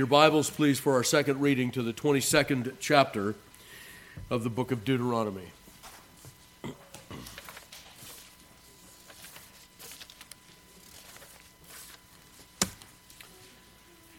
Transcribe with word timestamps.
Your 0.00 0.06
Bibles, 0.06 0.48
please, 0.48 0.78
for 0.78 0.94
our 0.94 1.04
second 1.04 1.42
reading 1.42 1.70
to 1.72 1.82
the 1.82 1.92
22nd 1.92 2.76
chapter 2.80 3.34
of 4.30 4.44
the 4.44 4.48
book 4.48 4.72
of 4.72 4.82
Deuteronomy. 4.82 5.50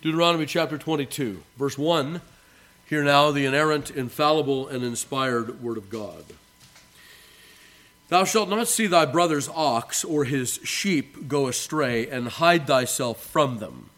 Deuteronomy 0.03 0.45
chapter 0.45 0.77
22, 0.77 1.41
verse 1.57 1.79
1. 1.79 2.21
Hear 2.85 3.03
now 3.03 3.31
the 3.31 3.47
inerrant, 3.47 3.89
infallible, 3.89 4.67
and 4.67 4.83
inspired 4.83 5.63
word 5.63 5.77
of 5.79 5.89
God. 5.89 6.25
Thou 8.09 8.23
shalt 8.23 8.49
not 8.49 8.67
see 8.67 8.85
thy 8.85 9.05
brother's 9.07 9.49
ox 9.49 10.03
or 10.03 10.25
his 10.25 10.59
sheep 10.63 11.27
go 11.27 11.47
astray, 11.47 12.07
and 12.07 12.27
hide 12.27 12.67
thyself 12.67 13.25
from 13.25 13.57
them 13.57 13.89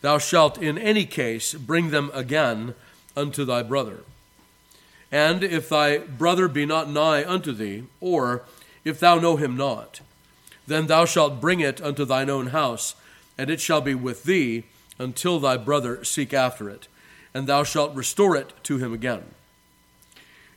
thou 0.00 0.18
shalt 0.18 0.58
in 0.58 0.78
any 0.78 1.04
case 1.04 1.54
bring 1.54 1.90
them 1.90 2.10
again 2.14 2.74
unto 3.16 3.44
thy 3.44 3.62
brother. 3.62 4.00
And 5.10 5.42
if 5.42 5.68
thy 5.68 5.98
brother 5.98 6.48
be 6.48 6.66
not 6.66 6.90
nigh 6.90 7.24
unto 7.24 7.52
thee, 7.52 7.84
or 8.00 8.42
if 8.84 9.00
thou 9.00 9.18
know 9.18 9.36
him 9.36 9.56
not, 9.56 10.00
then 10.66 10.86
thou 10.86 11.04
shalt 11.04 11.40
bring 11.40 11.60
it 11.60 11.80
unto 11.80 12.04
thine 12.04 12.28
own 12.28 12.48
house, 12.48 12.94
and 13.38 13.50
it 13.50 13.60
shall 13.60 13.80
be 13.80 13.94
with 13.94 14.24
thee 14.24 14.64
until 14.98 15.38
thy 15.38 15.56
brother 15.56 16.04
seek 16.04 16.34
after 16.34 16.68
it, 16.68 16.88
and 17.32 17.46
thou 17.46 17.62
shalt 17.62 17.94
restore 17.94 18.36
it 18.36 18.52
to 18.64 18.78
him 18.78 18.92
again. 18.92 19.22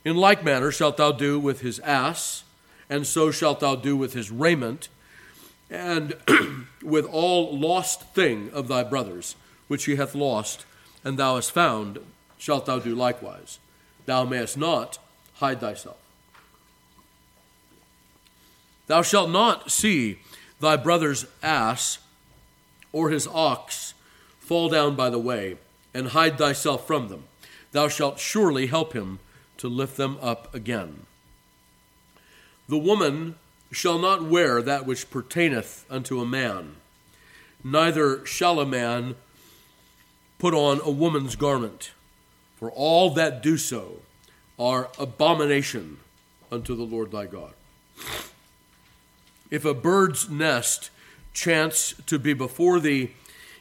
In 0.04 0.16
like 0.16 0.44
manner 0.44 0.72
shalt 0.72 0.96
thou 0.96 1.12
do 1.12 1.38
with 1.38 1.60
his 1.60 1.78
ass, 1.80 2.44
and 2.88 3.06
so 3.06 3.30
shalt 3.30 3.60
thou 3.60 3.76
do 3.76 3.96
with 3.96 4.14
his 4.14 4.30
raiment 4.30 4.88
and 5.70 6.16
with 6.82 7.06
all 7.06 7.56
lost 7.56 8.02
thing 8.14 8.50
of 8.52 8.68
thy 8.68 8.82
brothers, 8.82 9.36
which 9.68 9.84
he 9.84 9.96
hath 9.96 10.14
lost, 10.14 10.66
and 11.04 11.18
thou 11.18 11.36
hast 11.36 11.52
found, 11.52 11.98
shalt 12.38 12.66
thou 12.66 12.78
do 12.78 12.94
likewise. 12.94 13.58
Thou 14.06 14.24
mayest 14.24 14.58
not 14.58 14.98
hide 15.34 15.60
thyself. 15.60 15.98
Thou 18.86 19.02
shalt 19.02 19.30
not 19.30 19.70
see 19.70 20.18
thy 20.58 20.76
brother's 20.76 21.26
ass 21.42 21.98
or 22.92 23.10
his 23.10 23.28
ox 23.28 23.94
fall 24.38 24.68
down 24.68 24.96
by 24.96 25.08
the 25.08 25.18
way, 25.18 25.56
and 25.94 26.08
hide 26.08 26.36
thyself 26.36 26.84
from 26.84 27.08
them. 27.08 27.22
Thou 27.70 27.86
shalt 27.86 28.18
surely 28.18 28.66
help 28.66 28.94
him 28.94 29.20
to 29.58 29.68
lift 29.68 29.96
them 29.96 30.18
up 30.20 30.52
again. 30.52 31.06
The 32.68 32.78
woman 32.78 33.36
shall 33.70 33.98
not 33.98 34.24
wear 34.24 34.60
that 34.62 34.86
which 34.86 35.10
pertaineth 35.10 35.84
unto 35.88 36.20
a 36.20 36.26
man, 36.26 36.76
neither 37.62 38.24
shall 38.26 38.58
a 38.60 38.66
man 38.66 39.14
put 40.38 40.54
on 40.54 40.80
a 40.84 40.90
woman's 40.90 41.36
garment, 41.36 41.92
for 42.56 42.70
all 42.70 43.10
that 43.10 43.42
do 43.42 43.56
so 43.56 44.00
are 44.58 44.90
abomination 44.98 45.98
unto 46.50 46.74
the 46.74 46.82
Lord 46.82 47.12
thy 47.12 47.26
God. 47.26 47.52
If 49.50 49.64
a 49.64 49.74
bird's 49.74 50.28
nest 50.28 50.90
chance 51.32 51.94
to 52.06 52.18
be 52.18 52.32
before 52.32 52.80
thee 52.80 53.14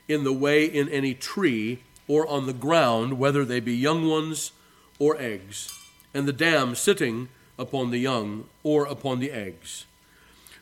in 0.08 0.24
the 0.24 0.34
way 0.34 0.66
in 0.66 0.90
any 0.90 1.14
tree 1.14 1.80
or 2.08 2.28
on 2.28 2.46
the 2.46 2.54
ground, 2.54 3.20
whether 3.20 3.46
they 3.46 3.60
be 3.60 3.76
young 3.76 4.08
ones 4.08 4.52
or 4.98 5.16
eggs, 5.20 5.78
and 6.14 6.28
the 6.28 6.34
dam 6.34 6.76
sitting 6.76 7.30
upon 7.58 7.92
the 7.92 8.00
young 8.00 8.46
or 8.64 8.86
upon 8.86 9.20
the 9.20 9.32
eggs, 9.32 9.86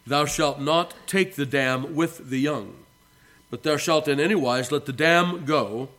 Thou 0.08 0.24
shalt 0.24 0.62
not 0.62 0.94
take 1.06 1.36
the 1.36 1.46
dam 1.46 1.94
with 1.94 2.30
the 2.30 2.40
young, 2.40 2.76
but 3.50 3.64
thou 3.64 3.76
shalt 3.76 4.08
in 4.08 4.22
any 4.22 4.36
wise 4.36 4.72
let 4.72 4.86
the 4.86 4.94
dam 4.94 5.44
go, 5.44 5.90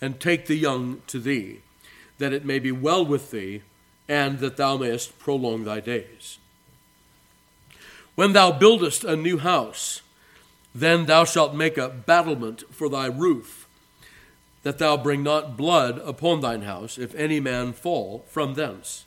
and 0.00 0.18
take 0.18 0.46
the 0.46 0.56
young 0.56 1.02
to 1.06 1.20
thee, 1.20 1.60
that 2.18 2.32
it 2.32 2.44
may 2.44 2.58
be 2.58 2.72
well 2.72 3.06
with 3.06 3.30
thee, 3.30 3.62
and 4.08 4.40
that 4.40 4.56
thou 4.56 4.76
mayest 4.76 5.20
prolong 5.20 5.62
thy 5.62 5.78
days. 5.78 6.38
When 8.16 8.32
thou 8.32 8.50
buildest 8.50 9.04
a 9.04 9.14
new 9.14 9.38
house, 9.38 10.02
then 10.74 11.06
thou 11.06 11.24
shalt 11.24 11.54
make 11.54 11.78
a 11.78 11.88
battlement 11.88 12.64
for 12.72 12.88
thy 12.88 13.06
roof, 13.06 13.68
that 14.64 14.78
thou 14.78 14.96
bring 14.96 15.22
not 15.22 15.56
blood 15.56 16.00
upon 16.04 16.40
thine 16.40 16.62
house, 16.62 16.98
if 16.98 17.14
any 17.14 17.38
man 17.38 17.72
fall 17.72 18.24
from 18.28 18.54
thence. 18.54 19.04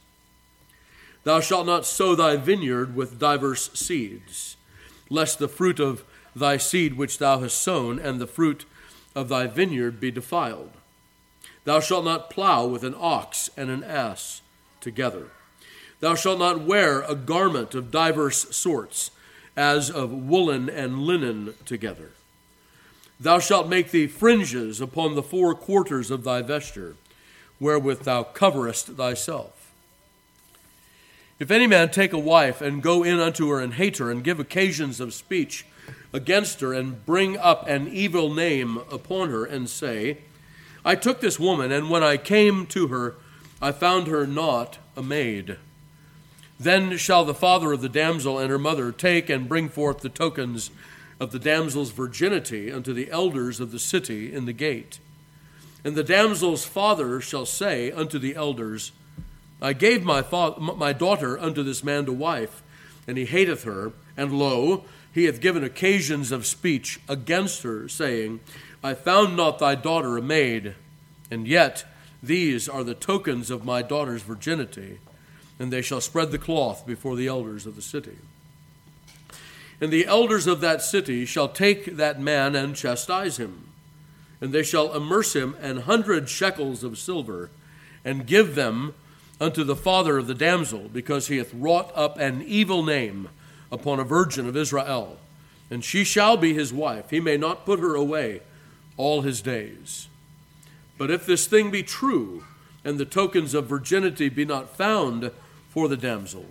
Thou 1.27 1.41
shalt 1.41 1.65
not 1.65 1.85
sow 1.85 2.15
thy 2.15 2.37
vineyard 2.37 2.95
with 2.95 3.19
diverse 3.19 3.69
seeds, 3.73 4.55
lest 5.09 5.39
the 5.39 5.49
fruit 5.49 5.77
of 5.77 6.05
thy 6.33 6.55
seed 6.55 6.93
which 6.93 7.17
thou 7.17 7.39
hast 7.39 7.61
sown 7.61 7.99
and 7.99 8.21
the 8.21 8.25
fruit 8.25 8.63
of 9.13 9.27
thy 9.27 9.45
vineyard 9.45 9.99
be 9.99 10.09
defiled. 10.09 10.71
Thou 11.65 11.81
shalt 11.81 12.05
not 12.05 12.29
plow 12.29 12.65
with 12.65 12.85
an 12.85 12.95
ox 12.97 13.49
and 13.57 13.69
an 13.69 13.83
ass 13.83 14.41
together. 14.79 15.31
Thou 15.99 16.15
shalt 16.15 16.39
not 16.39 16.61
wear 16.61 17.01
a 17.01 17.13
garment 17.13 17.75
of 17.75 17.91
diverse 17.91 18.55
sorts, 18.55 19.11
as 19.57 19.91
of 19.91 20.13
woolen 20.13 20.69
and 20.69 20.99
linen 20.99 21.55
together. 21.65 22.11
Thou 23.19 23.39
shalt 23.39 23.67
make 23.67 23.91
thee 23.91 24.07
fringes 24.07 24.79
upon 24.79 25.15
the 25.15 25.23
four 25.23 25.53
quarters 25.55 26.09
of 26.09 26.23
thy 26.23 26.41
vesture, 26.41 26.95
wherewith 27.59 28.03
thou 28.03 28.23
coverest 28.23 28.95
thyself. 28.95 29.56
If 31.39 31.51
any 31.51 31.67
man 31.67 31.89
take 31.89 32.13
a 32.13 32.19
wife 32.19 32.61
and 32.61 32.81
go 32.81 33.03
in 33.03 33.19
unto 33.19 33.49
her 33.49 33.59
and 33.59 33.75
hate 33.75 33.97
her 33.97 34.09
and 34.09 34.23
give 34.23 34.39
occasions 34.39 34.99
of 34.99 35.13
speech 35.13 35.65
against 36.11 36.61
her 36.61 36.73
and 36.73 37.05
bring 37.05 37.37
up 37.37 37.67
an 37.67 37.87
evil 37.87 38.33
name 38.33 38.77
upon 38.91 39.29
her 39.29 39.45
and 39.45 39.69
say, 39.69 40.19
I 40.83 40.95
took 40.95 41.19
this 41.19 41.39
woman, 41.39 41.71
and 41.71 41.89
when 41.89 42.03
I 42.03 42.17
came 42.17 42.65
to 42.67 42.87
her, 42.87 43.15
I 43.61 43.71
found 43.71 44.07
her 44.07 44.25
not 44.25 44.77
a 44.95 45.03
maid. 45.03 45.57
Then 46.59 46.97
shall 46.97 47.23
the 47.23 47.33
father 47.33 47.71
of 47.71 47.81
the 47.81 47.89
damsel 47.89 48.39
and 48.39 48.49
her 48.49 48.57
mother 48.57 48.91
take 48.91 49.29
and 49.29 49.49
bring 49.49 49.69
forth 49.69 49.99
the 49.99 50.09
tokens 50.09 50.71
of 51.19 51.31
the 51.31 51.39
damsel's 51.39 51.91
virginity 51.91 52.71
unto 52.71 52.93
the 52.93 53.11
elders 53.11 53.59
of 53.59 53.71
the 53.71 53.79
city 53.79 54.33
in 54.33 54.45
the 54.45 54.53
gate. 54.53 54.99
And 55.83 55.95
the 55.95 56.03
damsel's 56.03 56.65
father 56.65 57.21
shall 57.21 57.45
say 57.45 57.91
unto 57.91 58.17
the 58.17 58.35
elders, 58.35 58.91
I 59.61 59.73
gave 59.73 60.03
my, 60.03 60.21
father, 60.21 60.59
my 60.61 60.93
daughter 60.93 61.39
unto 61.39 61.63
this 61.63 61.83
man 61.83 62.05
to 62.05 62.13
wife, 62.13 62.61
and 63.07 63.17
he 63.17 63.25
hateth 63.25 63.63
her. 63.63 63.93
And 64.15 64.33
lo, 64.33 64.85
he 65.13 65.25
hath 65.25 65.41
given 65.41 65.63
occasions 65.63 66.31
of 66.31 66.45
speech 66.45 66.99
against 67.07 67.63
her, 67.63 67.87
saying, 67.87 68.39
I 68.83 68.93
found 68.93 69.35
not 69.35 69.59
thy 69.59 69.75
daughter 69.75 70.17
a 70.17 70.21
maid, 70.21 70.75
and 71.31 71.47
yet 71.47 71.85
these 72.21 72.69
are 72.69 72.83
the 72.83 72.93
tokens 72.93 73.49
of 73.49 73.65
my 73.65 73.81
daughter's 73.81 74.21
virginity, 74.21 74.99
and 75.59 75.71
they 75.71 75.81
shall 75.81 76.01
spread 76.01 76.31
the 76.31 76.37
cloth 76.37 76.85
before 76.85 77.15
the 77.15 77.27
elders 77.27 77.65
of 77.65 77.75
the 77.75 77.81
city. 77.81 78.17
And 79.79 79.91
the 79.91 80.05
elders 80.05 80.47
of 80.47 80.61
that 80.61 80.81
city 80.81 81.25
shall 81.25 81.49
take 81.49 81.97
that 81.97 82.19
man 82.19 82.55
and 82.55 82.75
chastise 82.75 83.37
him, 83.37 83.69
and 84.41 84.51
they 84.51 84.63
shall 84.63 84.93
amerce 84.93 85.35
him 85.35 85.55
an 85.61 85.77
hundred 85.81 86.29
shekels 86.29 86.83
of 86.83 86.97
silver, 86.97 87.49
and 88.03 88.27
give 88.27 88.55
them 88.55 88.93
unto 89.39 89.63
the 89.63 89.75
father 89.75 90.17
of 90.17 90.27
the 90.27 90.33
damsel, 90.33 90.89
because 90.91 91.27
he 91.27 91.37
hath 91.37 91.53
wrought 91.53 91.91
up 91.95 92.17
an 92.17 92.43
evil 92.45 92.83
name 92.83 93.29
upon 93.71 93.99
a 93.99 94.03
virgin 94.03 94.47
of 94.47 94.57
Israel. 94.57 95.17
And 95.69 95.83
she 95.83 96.03
shall 96.03 96.37
be 96.37 96.53
his 96.53 96.73
wife. 96.73 97.09
He 97.09 97.19
may 97.19 97.37
not 97.37 97.65
put 97.65 97.79
her 97.79 97.93
away 97.93 98.41
all 98.95 99.21
his 99.21 99.41
days. 99.41 100.07
But 100.97 101.11
if 101.11 101.25
this 101.25 101.45
thing 101.45 101.69
be 101.69 101.83
true, 101.83 102.45
and 102.83 102.97
the 102.97 103.05
tokens 103.05 103.53
of 103.53 103.67
virginity 103.67 104.29
be 104.29 104.45
not 104.45 104.75
found 104.75 105.31
for 105.69 105.87
the 105.87 105.97
damsel, 105.97 106.45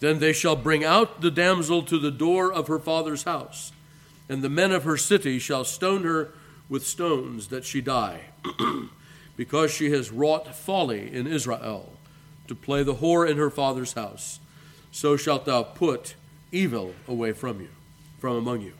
then 0.00 0.18
they 0.18 0.32
shall 0.32 0.56
bring 0.56 0.84
out 0.84 1.20
the 1.20 1.30
damsel 1.30 1.82
to 1.82 1.98
the 1.98 2.10
door 2.10 2.52
of 2.52 2.66
her 2.66 2.78
father's 2.78 3.22
house, 3.24 3.70
and 4.28 4.42
the 4.42 4.48
men 4.48 4.72
of 4.72 4.84
her 4.84 4.96
city 4.96 5.38
shall 5.38 5.64
stone 5.64 6.02
her 6.02 6.32
with 6.68 6.86
stones 6.86 7.48
that 7.48 7.64
she 7.64 7.80
die. 7.80 8.22
because 9.36 9.72
she 9.72 9.90
has 9.90 10.10
wrought 10.10 10.54
folly 10.54 11.12
in 11.12 11.26
Israel, 11.26 11.92
to 12.52 12.56
play 12.56 12.82
the 12.82 12.96
whore 12.96 13.28
in 13.28 13.38
her 13.38 13.48
father's 13.48 13.94
house. 13.94 14.38
So 14.90 15.16
shalt 15.16 15.46
thou 15.46 15.62
put 15.62 16.16
evil 16.50 16.94
away 17.08 17.32
from 17.32 17.62
you, 17.62 17.70
from 18.18 18.36
among 18.36 18.60
you. 18.60 18.74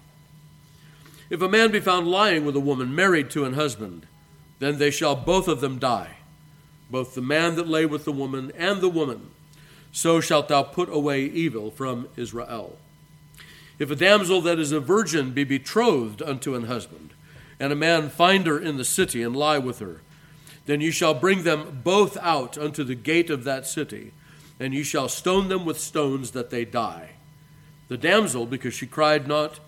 If 1.31 1.41
a 1.41 1.49
man 1.49 1.73
be 1.73 1.81
found 1.81 2.07
lying 2.07 2.45
with 2.45 2.55
a 2.55 2.61
woman 2.61 2.95
married 2.95 3.31
to 3.31 3.47
an 3.47 3.55
husband, 3.55 4.07
then 4.59 4.77
they 4.77 4.91
shall 4.91 5.17
both 5.17 5.49
of 5.49 5.63
them 5.63 5.79
die, 5.79 6.17
both 6.91 7.15
the 7.15 7.23
man 7.23 7.57
that 7.57 7.67
lay 7.67 7.87
with 7.87 8.05
the 8.05 8.13
woman 8.13 8.53
and 8.59 8.83
the 8.83 8.91
woman. 8.91 9.31
So 9.91 10.21
shalt 10.21 10.49
thou 10.49 10.63
put 10.63 10.91
away 10.91 11.25
evil 11.25 11.71
from 11.71 12.09
Israel. 12.15 12.77
If 13.79 13.91
a 13.91 13.97
damsel 13.97 14.43
that 14.43 14.59
is 14.59 14.73
a 14.73 14.81
virgin 14.81 15.33
be 15.33 15.45
betrothed 15.45 16.21
unto 16.21 16.55
an 16.55 16.65
husband, 16.65 17.15
and 17.59 17.73
a 17.73 17.77
man 17.77 18.11
find 18.11 18.47
her 18.47 18.59
in 18.59 18.77
the 18.77 18.85
city 18.85 19.23
and 19.23 19.35
lie 19.35 19.59
with 19.59 19.79
her, 19.79 20.03
then 20.67 20.81
you 20.81 20.91
shall 20.91 21.15
bring 21.15 21.43
them 21.43 21.81
both 21.83 22.17
out 22.19 22.57
unto 22.57 22.85
the 22.85 22.95
gate 22.95 23.31
of 23.31 23.45
that 23.45 23.67
city, 23.67 24.13
and 24.61 24.73
you 24.73 24.85
shall 24.85 25.09
stone 25.09 25.49
them 25.49 25.65
with 25.65 25.81
stones 25.81 26.31
that 26.33 26.51
they 26.51 26.65
die. 26.65 27.11
The 27.89 27.97
damsel, 27.97 28.47
because 28.47 28.75
she 28.75 28.87
cried 28.87 29.27
not, 29.27 29.61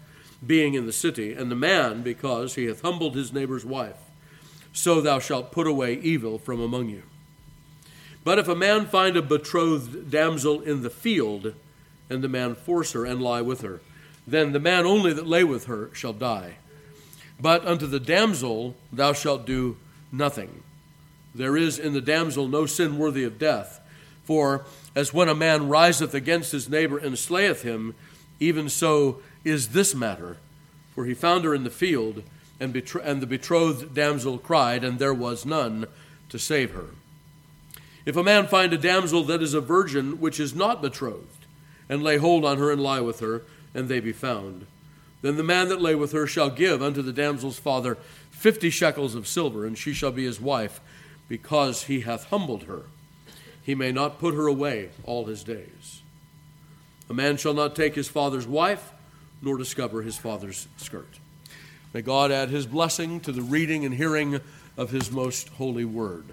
being 0.47 0.75
in 0.75 0.87
the 0.87 0.93
city, 0.93 1.33
and 1.33 1.51
the 1.51 1.57
man, 1.57 2.03
because 2.03 2.55
he 2.55 2.67
hath 2.67 2.83
humbled 2.83 3.15
his 3.15 3.33
neighbor's 3.33 3.65
wife. 3.65 3.97
so 4.75 5.01
thou 5.01 5.21
shalt 5.21 5.53
put 5.53 5.69
away 5.69 5.95
evil 5.95 6.37
from 6.37 6.61
among 6.61 6.89
you. 6.89 7.05
But 8.25 8.39
if 8.39 8.49
a 8.49 8.57
man 8.57 8.87
find 8.87 9.17
a 9.17 9.23
betrothed 9.23 10.11
damsel 10.11 10.61
in 10.63 10.83
the 10.83 10.91
field, 10.91 11.55
and 12.11 12.23
the 12.23 12.29
man 12.29 12.55
force 12.55 12.93
her 12.93 13.07
and 13.07 13.23
lie 13.23 13.41
with 13.41 13.61
her, 13.61 13.81
then 14.27 14.53
the 14.53 14.61
man 14.61 14.85
only 14.85 15.13
that 15.13 15.27
lay 15.27 15.45
with 15.45 15.67
her 15.67 15.91
shall 15.93 16.13
die. 16.13 16.57
But 17.41 17.65
unto 17.65 17.87
the 17.87 18.01
damsel 18.01 18.75
thou 18.93 19.13
shalt 19.13 19.47
do 19.47 19.77
nothing. 20.11 20.63
There 21.35 21.57
is 21.57 21.79
in 21.79 21.93
the 21.93 22.01
damsel 22.01 22.47
no 22.47 22.67
sin 22.67 22.99
worthy 22.99 23.25
of 23.25 23.39
death. 23.39 23.81
For 24.25 24.65
as 24.95 25.13
when 25.13 25.29
a 25.29 25.35
man 25.35 25.69
riseth 25.69 26.15
against 26.15 26.53
his 26.53 26.69
neighbor 26.69 26.97
and 26.97 27.19
slayeth 27.19 27.63
him, 27.63 27.95
even 28.41 28.69
so 28.69 29.21
is 29.45 29.69
this 29.69 29.95
matter. 29.95 30.39
For 30.95 31.05
he 31.05 31.15
found 31.15 31.45
her 31.45 31.55
in 31.55 31.65
the 31.65 31.71
field, 31.71 32.23
and, 32.61 32.73
betro- 32.73 33.05
and 33.05 33.21
the 33.21 33.27
betrothed 33.27 33.95
damsel 33.95 34.39
cried, 34.39 34.85
and 34.85 34.99
there 34.99 35.15
was 35.15 35.45
none 35.45 35.87
to 36.29 36.39
save 36.39 36.71
her. 36.71 36.91
If 38.07 38.17
a 38.17 38.23
man 38.23 38.47
find 38.47 38.73
a 38.73 38.79
damsel 38.79 39.25
that 39.25 39.43
is 39.43 39.55
a 39.55 39.61
virgin 39.61 40.21
which 40.21 40.39
is 40.39 40.55
not 40.55 40.83
betrothed, 40.83 41.47
and 41.89 42.03
lay 42.03 42.17
hold 42.17 42.45
on 42.45 42.59
her 42.59 42.71
and 42.71 42.83
lie 42.83 43.01
with 43.01 43.21
her, 43.21 43.43
and 43.75 43.89
they 43.89 44.01
be 44.01 44.13
found, 44.13 44.67
then 45.23 45.37
the 45.37 45.43
man 45.43 45.69
that 45.69 45.81
lay 45.81 45.95
with 45.95 46.13
her 46.13 46.27
shall 46.27 46.51
give 46.51 46.83
unto 46.83 47.03
the 47.03 47.13
damsel's 47.13 47.59
father 47.59 47.99
fifty 48.31 48.71
shekels 48.71 49.15
of 49.15 49.27
silver, 49.27 49.67
and 49.67 49.77
she 49.77 49.93
shall 49.93 50.13
be 50.13 50.25
his 50.25 50.41
wife, 50.41 50.81
because 51.29 51.85
he 51.85 52.01
hath 52.01 52.25
humbled 52.27 52.65
her. 52.65 52.83
He 53.63 53.75
may 53.75 53.93
not 53.93 54.19
put 54.19 54.35
her 54.35 54.47
away 54.47 54.91
all 55.05 55.25
his 55.25 55.43
days. 55.43 56.03
A 57.09 57.15
man 57.15 57.37
shall 57.37 57.55
not 57.55 57.77
take 57.77 57.95
his 57.95 58.09
father's 58.09 58.47
wife, 58.47 58.93
nor 59.43 59.57
discover 59.57 60.03
his 60.03 60.17
father's 60.17 60.69
skirt. 60.77 61.19
May 61.93 62.03
God 62.03 62.33
add 62.33 62.51
his 62.51 62.67
blessing 62.67 63.21
to 63.21 63.33
the 63.33 63.43
reading 63.43 63.85
and 63.85 63.95
hearing 63.95 64.41
of 64.77 64.91
his 64.91 65.11
most 65.11 65.49
holy 65.51 65.85
word. 65.85 66.25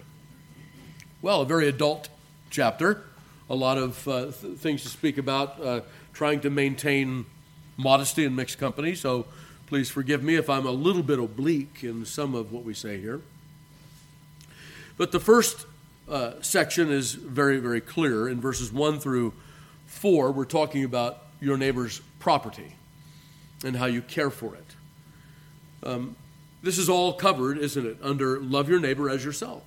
Well, 1.22 1.42
a 1.42 1.46
very 1.46 1.68
adult 1.68 2.10
chapter, 2.50 3.04
a 3.50 3.56
lot 3.56 3.78
of 3.78 4.08
uh, 4.08 4.32
th- 4.32 4.58
things 4.58 4.84
to 4.84 4.90
speak 4.90 5.18
about, 5.18 5.62
uh, 5.62 5.82
trying 6.14 6.40
to 6.42 6.50
maintain 6.50 7.26
modesty 7.78 8.26
in 8.26 8.36
mixed 8.36 8.58
company, 8.58 8.96
so 8.96 9.26
please 9.68 9.90
forgive 9.90 10.24
me 10.24 10.36
if 10.36 10.50
I'm 10.50 10.66
a 10.66 10.72
little 10.72 11.04
bit 11.04 11.20
oblique 11.20 11.84
in 11.84 12.06
some 12.06 12.34
of 12.34 12.52
what 12.52 12.64
we 12.64 12.74
say 12.74 13.00
here. 13.00 13.22
But 15.02 15.12
the 15.12 15.20
first 15.20 15.66
uh, 16.08 16.34
section 16.42 16.92
is 16.92 17.14
very, 17.14 17.58
very 17.58 17.82
clear. 17.82 18.30
In 18.30 18.40
verses 18.40 18.72
1 18.72 19.00
through 19.00 19.34
4, 19.88 20.32
we're 20.32 20.46
talking 20.46 20.84
about 20.84 21.24
your 21.40 21.58
neighbor's 21.58 22.04
property 22.20 22.76
and 23.66 23.76
how 23.76 23.88
you 23.88 24.04
care 24.04 24.30
for 24.30 24.54
it. 24.54 24.66
Um, 25.82 26.16
this 26.62 26.78
is 26.78 26.88
all 26.88 27.14
covered, 27.14 27.58
isn't 27.58 27.84
it, 27.84 27.98
under 28.04 28.40
love 28.40 28.70
your 28.70 28.80
neighbor 28.80 29.10
as 29.10 29.26
yourself. 29.26 29.64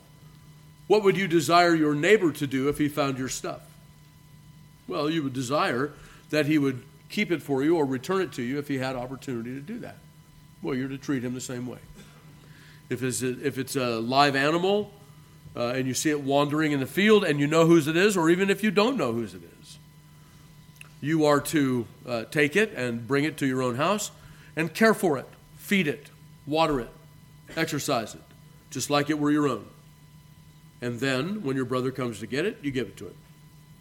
What 0.86 1.02
would 1.02 1.16
you 1.16 1.26
desire 1.26 1.74
your 1.74 1.96
neighbor 1.96 2.30
to 2.30 2.46
do 2.46 2.68
if 2.68 2.78
he 2.78 2.86
found 2.86 3.18
your 3.18 3.28
stuff? 3.28 3.62
Well, 4.86 5.10
you 5.10 5.24
would 5.24 5.32
desire 5.32 5.94
that 6.30 6.46
he 6.46 6.58
would 6.58 6.84
keep 7.08 7.32
it 7.32 7.42
for 7.42 7.64
you 7.64 7.76
or 7.76 7.84
return 7.84 8.20
it 8.20 8.30
to 8.34 8.42
you 8.42 8.60
if 8.60 8.68
he 8.68 8.78
had 8.78 8.94
opportunity 8.94 9.52
to 9.52 9.60
do 9.60 9.80
that. 9.80 9.96
Well, 10.62 10.76
you're 10.76 10.86
to 10.86 10.96
treat 10.96 11.24
him 11.24 11.34
the 11.34 11.40
same 11.40 11.66
way. 11.66 11.80
If 12.88 13.02
it's 13.02 13.20
a, 13.20 13.44
if 13.44 13.58
it's 13.58 13.74
a 13.74 13.98
live 13.98 14.36
animal 14.36 14.92
uh, 15.56 15.68
and 15.68 15.86
you 15.86 15.94
see 15.94 16.10
it 16.10 16.20
wandering 16.20 16.72
in 16.72 16.80
the 16.80 16.86
field 16.86 17.24
and 17.24 17.38
you 17.38 17.46
know 17.46 17.66
whose 17.66 17.86
it 17.86 17.96
is, 17.96 18.16
or 18.16 18.30
even 18.30 18.50
if 18.50 18.62
you 18.62 18.70
don't 18.70 18.96
know 18.96 19.12
whose 19.12 19.34
it 19.34 19.42
is, 19.60 19.78
you 21.00 21.24
are 21.24 21.40
to 21.40 21.86
uh, 22.06 22.24
take 22.24 22.56
it 22.56 22.72
and 22.74 23.06
bring 23.06 23.24
it 23.24 23.36
to 23.36 23.46
your 23.46 23.62
own 23.62 23.76
house 23.76 24.10
and 24.56 24.72
care 24.72 24.94
for 24.94 25.18
it, 25.18 25.26
feed 25.56 25.86
it, 25.86 26.06
water 26.46 26.80
it, 26.80 26.90
exercise 27.56 28.14
it, 28.14 28.22
just 28.70 28.90
like 28.90 29.10
it 29.10 29.18
were 29.18 29.30
your 29.30 29.48
own. 29.48 29.66
And 30.80 31.00
then, 31.00 31.42
when 31.42 31.56
your 31.56 31.64
brother 31.64 31.90
comes 31.90 32.20
to 32.20 32.26
get 32.26 32.44
it, 32.44 32.58
you 32.62 32.70
give 32.70 32.88
it 32.88 32.96
to 32.98 33.06
him, 33.06 33.14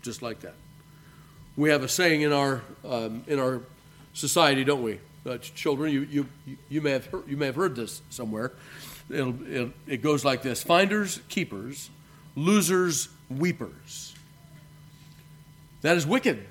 just 0.02 0.22
like 0.22 0.42
that. 0.42 0.56
We 1.58 1.70
have 1.70 1.84
a 1.84 1.90
saying 1.90 2.22
in 2.22 2.32
our 2.32 2.62
um, 2.86 3.24
in 3.28 3.40
our 3.40 3.62
society, 4.14 4.64
don't 4.64 4.84
we? 4.84 5.00
Uh, 5.26 5.38
children, 5.38 5.92
you, 5.94 6.02
you, 6.02 6.28
you, 6.70 6.82
may 6.82 6.92
have 6.92 7.06
heard, 7.06 7.24
you 7.28 7.38
may 7.38 7.46
have 7.46 7.56
heard 7.56 7.76
this 7.76 8.02
somewhere. 8.10 8.52
It'll, 9.10 9.36
it'll, 9.52 9.74
it 9.88 10.02
goes 10.02 10.24
like 10.24 10.42
this 10.42 10.64
Finders, 10.64 11.20
keepers, 11.30 11.90
losers, 12.36 13.10
weepers. 13.30 14.16
That 15.82 15.98
is 15.98 16.08
wicked. 16.08 16.46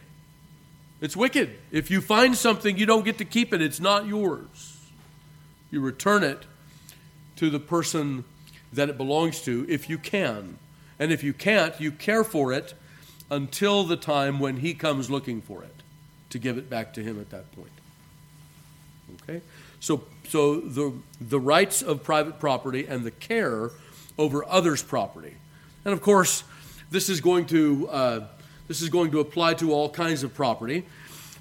It's 1.00 1.16
wicked. 1.16 1.58
If 1.70 1.90
you 1.90 2.00
find 2.00 2.37
something, 2.37 2.78
you 2.78 2.87
don't 2.87 3.04
get 3.04 3.19
to 3.19 3.25
keep 3.25 3.52
it, 3.52 3.60
it's 3.60 3.81
not 3.81 4.06
yours. 4.06 4.78
You 5.70 5.81
return 5.81 6.22
it 6.22 6.44
to 7.37 7.50
the 7.50 7.58
person 7.58 8.25
that 8.72 8.88
it 8.88 8.96
belongs 8.96 9.40
to 9.43 9.66
if 9.69 9.88
you 9.88 9.98
can. 9.98 10.58
And 10.98 11.10
if 11.10 11.25
you 11.25 11.32
can't, 11.32 11.78
you 11.81 11.90
care 11.90 12.22
for 12.22 12.52
it 12.52 12.75
until 13.31 13.84
the 13.84 13.96
time 13.96 14.38
when 14.38 14.58
he 14.58 14.75
comes 14.75 15.10
looking 15.10 15.40
for 15.40 15.64
it 15.64 15.75
to 16.31 16.38
give 16.38 16.58
it 16.58 16.70
back 16.70 16.94
to 16.94 17.02
him 17.02 17.19
at 17.20 17.31
that 17.31 17.50
point. 17.52 17.72
Okay? 19.22 19.40
So, 19.82 20.05
so 20.29 20.61
the, 20.61 20.93
the 21.20 21.40
rights 21.40 21.82
of 21.82 22.05
private 22.05 22.38
property 22.38 22.87
and 22.87 23.02
the 23.02 23.11
care 23.11 23.73
over 24.17 24.44
others' 24.44 24.81
property. 24.81 25.34
And 25.84 25.93
of 25.93 26.00
course, 26.00 26.44
this 26.93 27.08
is 27.08 27.20
going 27.20 27.46
to, 27.46 27.88
uh, 27.88 28.26
this 28.69 28.81
is 28.81 28.88
going 28.88 29.11
to 29.11 29.19
apply 29.19 29.55
to 29.55 29.73
all 29.73 29.90
kinds 29.90 30.23
of 30.23 30.32
property, 30.34 30.87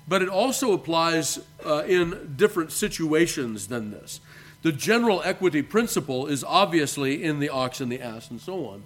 but 0.08 0.24
it 0.24 0.28
also 0.28 0.74
applies 0.74 1.40
uh, 1.64 1.84
in 1.86 2.34
different 2.36 2.72
situations 2.72 3.68
than 3.68 3.92
this. 3.92 4.22
The 4.64 4.72
general 4.72 5.22
equity 5.24 5.62
principle 5.62 6.26
is 6.26 6.44
obviously 6.44 7.24
in 7.24 7.40
the 7.40 7.50
ox 7.50 7.80
and 7.80 7.92
the 7.92 8.02
ass 8.02 8.32
and 8.32 8.42
so 8.42 8.66
on. 8.66 8.84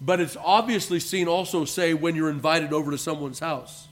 But 0.00 0.18
it's 0.18 0.36
obviously 0.42 0.98
seen 0.98 1.28
also, 1.28 1.64
say, 1.64 1.94
when 1.94 2.16
you're 2.16 2.30
invited 2.30 2.72
over 2.72 2.90
to 2.90 2.98
someone's 2.98 3.38
house 3.38 3.86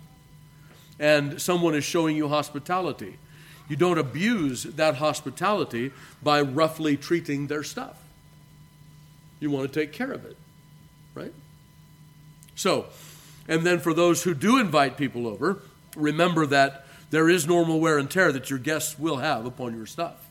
and 0.98 1.40
someone 1.40 1.76
is 1.76 1.84
showing 1.84 2.16
you 2.16 2.26
hospitality. 2.26 3.18
You 3.68 3.76
don't 3.76 3.98
abuse 3.98 4.64
that 4.64 4.96
hospitality 4.96 5.92
by 6.22 6.40
roughly 6.40 6.96
treating 6.96 7.46
their 7.46 7.62
stuff. 7.62 7.96
You 9.40 9.50
want 9.50 9.72
to 9.72 9.80
take 9.80 9.92
care 9.92 10.12
of 10.12 10.24
it, 10.24 10.36
right? 11.14 11.32
So, 12.54 12.86
and 13.48 13.66
then 13.66 13.80
for 13.80 13.92
those 13.92 14.22
who 14.22 14.34
do 14.34 14.58
invite 14.58 14.96
people 14.96 15.26
over, 15.26 15.62
remember 15.94 16.46
that 16.46 16.86
there 17.10 17.28
is 17.28 17.46
normal 17.46 17.80
wear 17.80 17.98
and 17.98 18.10
tear 18.10 18.32
that 18.32 18.50
your 18.50 18.58
guests 18.58 18.98
will 18.98 19.18
have 19.18 19.46
upon 19.46 19.76
your 19.76 19.86
stuff. 19.86 20.28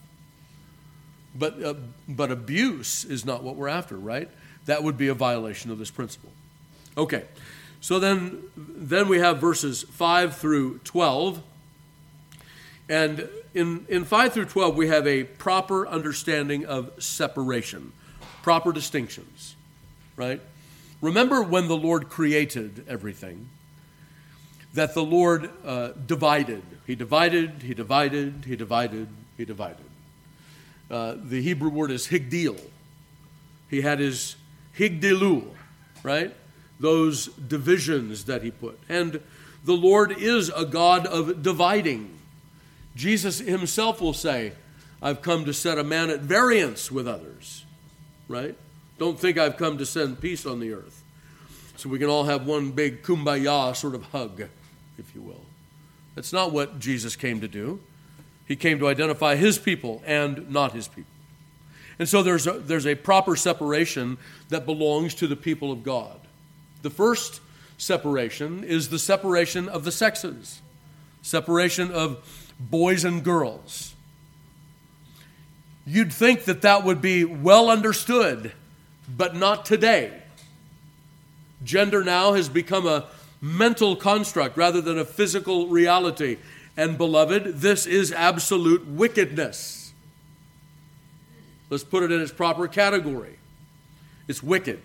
But, 1.38 1.62
uh, 1.62 1.74
but 2.08 2.32
abuse 2.32 3.04
is 3.04 3.26
not 3.26 3.44
what 3.44 3.56
we're 3.56 3.68
after, 3.68 3.98
right? 3.98 4.30
that 4.66 4.84
would 4.84 4.98
be 4.98 5.08
a 5.08 5.14
violation 5.14 5.72
of 5.72 5.80
this 5.80 5.92
principle. 5.92 6.32
Okay, 6.98 7.25
so 7.82 8.00
then, 8.00 8.44
then 8.56 9.08
we 9.08 9.20
have 9.20 9.39
verses 9.39 9.84
5 9.84 10.36
through 10.36 10.80
12. 10.80 11.42
And 12.88 13.27
in, 13.54 13.86
in 13.89 14.06
5 14.06 14.34
through 14.34 14.46
12, 14.46 14.75
we 14.75 14.88
have 14.88 15.08
a 15.08 15.24
proper 15.24 15.88
understanding 15.88 16.65
of 16.65 16.92
separation, 17.04 17.94
proper 18.44 18.72
distinctions, 18.72 19.56
right? 20.15 20.42
Remember 21.01 21.42
when 21.42 21.68
the 21.68 21.77
Lord 21.77 22.10
created 22.10 22.86
everything, 22.88 23.50
that 24.74 24.94
the 24.94 25.04
Lord 25.04 25.50
uh, 25.65 25.89
divided. 26.06 26.62
He 26.86 26.96
divided, 26.96 27.63
he 27.63 27.74
divided, 27.74 28.44
he 28.46 28.56
divided, 28.56 29.08
he 29.38 29.46
divided. 29.46 29.86
Uh, 30.92 31.15
the 31.18 31.42
Hebrew 31.42 31.70
word 31.70 31.92
is 31.92 32.08
higdil. 32.08 32.60
He 33.70 33.82
had 33.82 34.00
his 34.00 34.36
higdelul, 34.77 35.48
right? 36.04 36.34
Those 36.80 37.27
divisions 37.27 38.25
that 38.25 38.44
he 38.44 38.51
put. 38.51 38.80
And 38.89 39.22
the 39.63 39.74
Lord 39.74 40.12
is 40.12 40.51
a 40.56 40.65
God 40.65 41.08
of 41.08 41.42
dividing. 41.42 42.14
Jesus 42.96 43.40
himself 43.40 44.02
will 44.02 44.14
say, 44.14 44.54
I've 45.02 45.22
come 45.22 45.46
to 45.46 45.54
set 45.54 45.78
a 45.78 45.84
man 45.84 46.10
at 46.10 46.22
variance 46.22 46.92
with 46.92 47.08
others, 47.08 47.66
right? 48.28 48.58
Don't 48.98 49.20
think 49.20 49.38
I've 49.38 49.58
come 49.58 49.78
to 49.78 49.86
send 49.86 50.22
peace 50.22 50.46
on 50.46 50.60
the 50.60 50.74
earth. 50.74 51.04
So 51.75 51.90
we 51.90 52.00
can 52.00 52.10
all 52.10 52.24
have 52.24 52.48
one 52.48 52.72
big 52.72 53.04
kumbaya 53.04 53.75
sort 53.75 53.96
of 53.96 54.04
hug, 54.04 54.48
if 54.98 55.14
you 55.14 55.22
will. 55.22 55.42
That's 56.16 56.32
not 56.32 56.54
what 56.54 56.80
Jesus 56.80 57.18
came 57.18 57.42
to 57.42 57.48
do. 57.48 57.82
He 58.48 58.56
came 58.56 58.80
to 58.80 58.88
identify 58.88 59.36
his 59.36 59.58
people 59.58 60.02
and 60.06 60.50
not 60.50 60.72
his 60.72 60.88
people. 60.88 61.12
And 62.00 62.08
so 62.08 62.24
there's 62.24 62.48
a, 62.48 62.54
there's 62.54 62.88
a 62.88 62.96
proper 62.96 63.36
separation 63.36 64.18
that 64.50 64.66
belongs 64.66 65.14
to 65.16 65.28
the 65.28 65.36
people 65.36 65.72
of 65.72 65.84
God. 65.84 66.20
The 66.82 66.90
first 66.90 67.42
separation 67.78 68.64
is 68.64 68.90
the 68.90 69.00
separation 69.00 69.68
of 69.68 69.84
the 69.84 69.92
sexes, 69.92 70.62
separation 71.22 71.92
of 71.92 72.45
boys 72.59 73.03
and 73.03 73.24
girls. 73.24 73.93
You'd 75.85 76.12
think 76.12 76.45
that 76.45 76.62
that 76.63 76.83
would 76.83 77.01
be 77.01 77.24
well 77.24 77.69
understood, 77.69 78.51
but 79.07 79.35
not 79.35 79.65
today. 79.65 80.21
Gender 81.63 82.03
now 82.03 82.33
has 82.33 82.50
become 82.50 82.88
a 82.88 83.05
mental 83.41 83.95
construct 83.95 84.57
rather 84.57 84.81
than 84.81 84.97
a 84.97 85.05
physical 85.05 85.67
reality. 85.67 86.38
And, 86.77 86.97
beloved, 86.97 87.62
this 87.62 87.85
is 87.85 88.12
absolute 88.12 88.88
wickedness. 88.88 89.93
Let's 91.69 91.83
put 91.83 92.03
it 92.03 92.12
in 92.12 92.21
its 92.21 92.31
proper 92.31 92.67
category. 92.67 93.38
It's 94.27 94.41
wicked. 94.41 94.81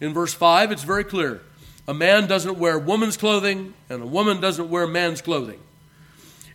In 0.00 0.14
verse 0.14 0.32
5, 0.32 0.72
it's 0.72 0.84
very 0.84 1.04
clear. 1.04 1.42
A 1.86 1.94
man 1.94 2.26
doesn't 2.26 2.58
wear 2.58 2.78
woman's 2.78 3.16
clothing, 3.16 3.74
and 3.88 4.02
a 4.02 4.06
woman 4.06 4.40
doesn't 4.40 4.70
wear 4.70 4.86
man's 4.86 5.20
clothing. 5.20 5.60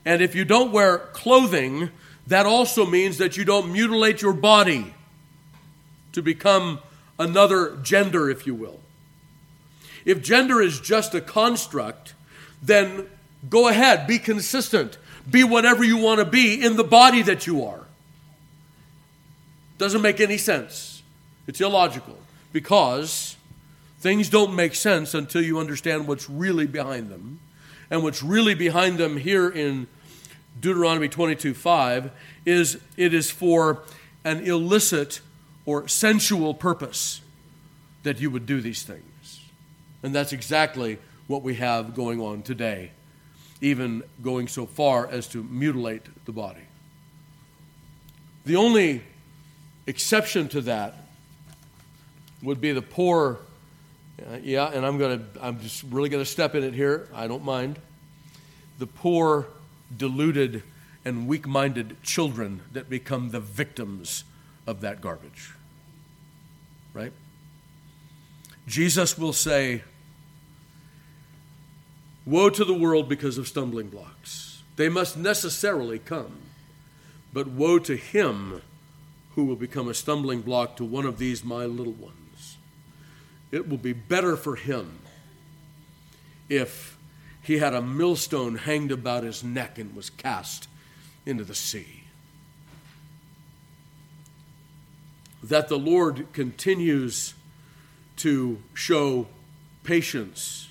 And 0.06 0.22
if 0.22 0.36
you 0.36 0.46
don't 0.46 0.72
wear 0.72 0.98
clothing, 0.98 1.90
that 2.28 2.46
also 2.46 2.86
means 2.86 3.18
that 3.18 3.38
you 3.38 3.46
don't 3.46 3.72
mutilate 3.72 4.22
your 4.22 4.34
body 4.34 4.94
to 6.12 6.22
become 6.22 6.80
another 7.18 7.78
gender, 7.84 8.30
if 8.30 8.46
you 8.46 8.56
will. 8.56 8.80
If 10.06 10.22
gender 10.22 10.62
is 10.62 10.80
just 10.80 11.14
a 11.14 11.22
construct, 11.22 12.14
then 12.62 13.08
go 13.50 13.68
ahead, 13.68 14.08
be 14.08 14.20
consistent, 14.20 14.98
be 15.30 15.44
whatever 15.44 15.84
you 15.84 15.98
want 15.98 16.20
to 16.20 16.26
be 16.26 16.64
in 16.64 16.76
the 16.76 16.84
body 16.84 17.22
that 17.24 17.48
you 17.48 17.66
are. 17.66 17.86
Doesn't 19.78 20.02
make 20.02 20.20
any 20.20 20.38
sense. 20.38 21.02
It's 21.48 21.60
illogical 21.60 22.18
because 22.52 23.36
things 24.00 24.30
don't 24.30 24.56
make 24.56 24.76
sense 24.76 25.14
until 25.14 25.42
you 25.42 25.60
understand 25.60 26.08
what's 26.08 26.30
really 26.30 26.68
behind 26.68 27.10
them. 27.10 27.40
And 27.90 28.04
what's 28.04 28.24
really 28.24 28.56
behind 28.56 28.98
them 28.98 29.18
here 29.18 29.50
in 29.50 29.88
Deuteronomy 30.60 31.10
22 31.10 31.54
5 31.54 32.12
is 32.46 32.80
it 32.98 33.14
is 33.14 33.32
for 33.32 33.84
an 34.24 34.42
illicit 34.42 35.22
or 35.66 35.88
sensual 35.88 36.54
purpose 36.54 37.22
that 38.04 38.20
you 38.20 38.30
would 38.30 38.46
do 38.46 38.62
these 38.62 38.84
things. 38.84 39.42
And 40.02 40.14
that's 40.14 40.34
exactly 40.34 40.98
what 41.28 41.42
we 41.42 41.56
have 41.56 41.96
going 41.96 42.20
on 42.20 42.42
today, 42.42 42.92
even 43.62 44.04
going 44.22 44.48
so 44.48 44.66
far 44.66 45.08
as 45.08 45.28
to 45.30 45.44
mutilate 45.44 46.04
the 46.26 46.32
body. 46.32 46.62
The 48.46 48.58
only 48.58 49.04
exception 49.88 50.50
to 50.50 50.62
that 50.62 50.96
would 52.42 52.60
be 52.60 52.74
the 52.74 52.82
poor. 52.82 53.40
Uh, 54.26 54.38
yeah, 54.42 54.70
and 54.72 54.86
I'm 54.86 54.98
going 54.98 55.20
to, 55.20 55.46
I'm 55.46 55.60
just 55.60 55.84
really 55.84 56.10
going 56.10 56.24
to 56.24 56.30
step 56.30 56.56
in 56.56 56.64
it 56.64 56.74
here. 56.74 57.10
I 57.14 57.28
don't 57.28 57.44
mind. 57.44 57.80
The 58.80 58.88
poor, 58.88 59.48
deluded, 59.96 60.64
and 61.04 61.28
weak 61.28 61.46
minded 61.46 61.98
children 62.04 62.62
that 62.72 62.90
become 62.90 63.32
the 63.32 63.40
victims 63.40 64.24
of 64.66 64.82
that 64.82 65.02
garbage. 65.02 65.52
Right? 66.94 67.12
Jesus 68.68 69.18
will 69.18 69.34
say, 69.34 69.84
Woe 72.26 72.50
to 72.50 72.64
the 72.64 72.74
world 72.74 73.10
because 73.10 73.38
of 73.38 73.50
stumbling 73.50 73.90
blocks. 73.90 74.64
They 74.78 74.88
must 74.88 75.18
necessarily 75.18 76.00
come, 76.00 76.38
but 77.34 77.48
woe 77.48 77.80
to 77.80 77.98
him 77.98 78.62
who 79.36 79.44
will 79.44 79.58
become 79.58 79.90
a 79.90 79.94
stumbling 79.94 80.42
block 80.42 80.78
to 80.78 80.86
one 80.86 81.06
of 81.06 81.18
these 81.18 81.44
my 81.44 81.66
little 81.66 81.94
ones. 81.94 82.23
It 83.54 83.70
will 83.70 83.78
be 83.78 83.94
better 83.94 84.36
for 84.36 84.56
him 84.56 84.98
if 86.50 86.98
he 87.44 87.60
had 87.60 87.76
a 87.76 87.84
millstone 87.84 88.56
hanged 88.56 88.92
about 88.92 89.24
his 89.24 89.44
neck 89.44 89.78
and 89.78 89.96
was 89.96 90.10
cast 90.10 90.68
into 91.24 91.44
the 91.44 91.54
sea. 91.54 92.06
That 95.44 95.68
the 95.68 95.78
Lord 95.78 96.34
continues 96.34 97.36
to 98.18 98.58
show 98.74 99.28
patience 99.84 100.70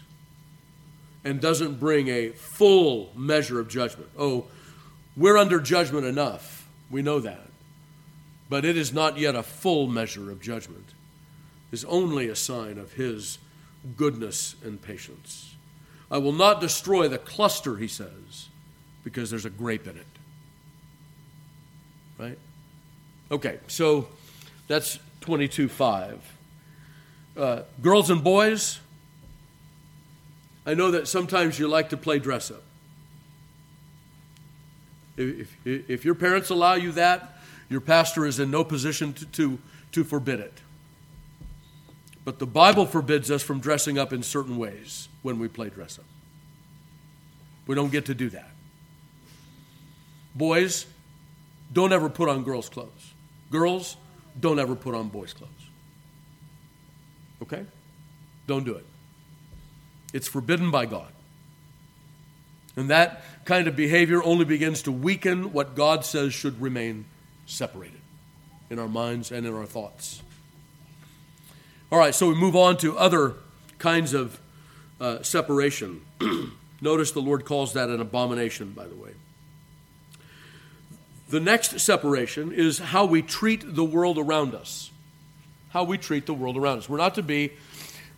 and 1.23 1.41
doesn't 1.41 1.79
bring 1.79 2.09
a 2.09 2.31
full 2.31 3.13
measure 3.15 3.61
of 3.61 3.69
judgment. 3.69 4.11
Oh, 4.19 4.47
we're 5.17 5.37
under 5.37 5.61
judgment 5.61 6.05
enough. 6.05 6.69
We 6.91 7.01
know 7.01 7.21
that. 7.21 7.49
But 8.49 8.65
it 8.65 8.77
is 8.77 8.93
not 8.93 9.19
yet 9.19 9.37
a 9.37 9.45
full 9.45 9.87
measure 9.87 10.33
of 10.33 10.41
judgment. 10.41 10.95
It's 11.73 11.85
only 11.85 12.29
a 12.29 12.37
sign 12.37 12.79
of 12.79 12.93
his 12.93 13.39
goodness 13.97 14.55
and 14.63 14.81
patience. 14.81 15.55
I 16.11 16.19
will 16.19 16.33
not 16.33 16.61
destroy 16.61 17.09
the 17.09 17.19
cluster, 17.19 17.79
he 17.79 17.89
says, 17.89 18.49
because 19.03 19.31
there's 19.31 19.47
a 19.47 19.51
grape 19.51 19.87
in 19.87 19.97
it. 19.97 20.07
Right? 22.19 22.39
Okay, 23.31 23.59
so 23.67 24.09
that's 24.69 24.99
22 25.23 25.69
5. 25.69 26.37
Uh, 27.35 27.63
girls 27.81 28.11
and 28.11 28.23
boys, 28.23 28.79
I 30.67 30.75
know 30.75 30.91
that 30.91 31.09
sometimes 31.09 31.59
you 31.59 31.67
like 31.67 31.89
to 31.89 31.97
play 31.97 32.19
dress 32.19 32.51
up. 32.51 32.63
If, 35.17 35.57
if, 35.65 35.91
if, 35.91 36.05
your 36.05 36.15
parents 36.15 36.51
allow 36.51 36.75
you 36.75 36.93
that, 36.93 37.39
your 37.71 37.81
pastor 37.81 38.27
is 38.27 38.39
in 38.39 38.51
no 38.51 38.65
position 38.65 39.13
to, 39.15 39.27
to, 39.27 39.59
to 39.93 40.05
forbid 40.05 40.41
it. 40.41 40.61
But 42.25 42.39
the 42.39 42.47
Bible 42.47 42.87
forbids 42.87 43.31
us 43.31 43.43
from 43.43 43.61
dressing 43.61 43.99
up 43.99 44.13
in 44.13 44.23
certain 44.23 44.57
ways 44.57 45.09
when 45.23 45.39
we 45.39 45.49
play 45.49 45.71
dress 45.71 45.99
up. 45.99 46.05
We 47.67 47.75
don't 47.75 47.91
get 47.91 48.07
to 48.07 48.15
do 48.15 48.29
that. 48.31 48.51
Boys, 50.35 50.87
don't 51.73 51.93
ever 51.93 52.09
put 52.09 52.29
on 52.29 52.45
girls' 52.45 52.69
clothes. 52.69 53.15
Girls, 53.51 53.97
don't 54.39 54.59
ever 54.59 54.75
put 54.75 54.95
on 54.95 55.09
boys' 55.09 55.33
clothes. 55.33 55.51
Okay? 57.43 57.67
Don't 58.47 58.65
do 58.65 58.75
it. 58.75 58.87
It's 60.13 60.29
forbidden 60.29 60.71
by 60.71 60.87
God. 60.87 61.13
And 62.77 62.91
that 62.91 63.23
kind 63.45 63.69
of 63.69 63.77
behavior 63.77 64.23
only 64.23 64.45
begins 64.45 64.83
to 64.83 64.93
weaken 64.93 65.53
what 65.53 65.75
God 65.75 66.05
says 66.05 66.33
should 66.33 66.61
remain 66.61 67.05
separated 67.47 68.01
in 68.71 68.79
our 68.79 68.89
minds 68.89 69.31
and 69.31 69.47
in 69.47 69.55
our 69.55 69.67
thoughts. 69.67 70.23
All 71.93 71.99
right, 71.99 72.15
so 72.15 72.27
we 72.27 72.35
move 72.35 72.57
on 72.57 72.79
to 72.79 72.97
other 72.97 73.35
kinds 73.79 74.15
of 74.15 74.41
uh, 74.99 75.23
separation. 75.23 76.01
Notice 76.81 77.11
the 77.11 77.21
Lord 77.21 77.45
calls 77.45 77.75
that 77.75 77.91
an 77.91 78.01
abomination, 78.01 78.71
by 78.71 78.87
the 78.87 78.95
way. 78.95 79.11
The 81.29 81.39
next 81.39 81.79
separation 81.81 82.51
is 82.51 82.79
how 82.79 83.05
we 83.05 83.21
treat 83.21 83.75
the 83.75 83.85
world 83.85 84.17
around 84.17 84.55
us. 84.55 84.91
How 85.69 85.85
we 85.85 85.99
treat 85.99 86.25
the 86.25 86.33
world 86.33 86.57
around 86.57 86.79
us. 86.79 86.89
We're 86.89 86.97
not 86.97 87.17
to 87.17 87.23
be 87.23 87.53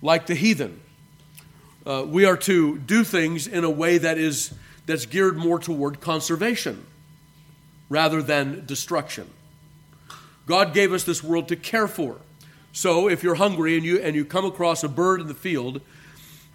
like 0.00 0.26
the 0.26 0.36
heathen. 0.36 0.80
Uh, 1.84 2.04
we 2.06 2.26
are 2.26 2.36
to 2.36 2.78
do 2.78 3.02
things 3.02 3.48
in 3.48 3.64
a 3.64 3.70
way 3.70 3.98
that 3.98 4.18
is 4.18 4.54
that's 4.86 5.04
geared 5.04 5.36
more 5.36 5.58
toward 5.58 6.00
conservation 6.00 6.86
rather 7.88 8.22
than 8.22 8.66
destruction. 8.66 9.28
God 10.46 10.74
gave 10.74 10.92
us 10.92 11.02
this 11.02 11.24
world 11.24 11.48
to 11.48 11.56
care 11.56 11.88
for. 11.88 12.18
So 12.74 13.08
if 13.08 13.22
you're 13.22 13.36
hungry 13.36 13.76
and 13.76 13.86
you 13.86 14.00
and 14.00 14.16
you 14.16 14.24
come 14.24 14.44
across 14.44 14.82
a 14.82 14.88
bird 14.88 15.20
in 15.20 15.28
the 15.28 15.34
field, 15.34 15.80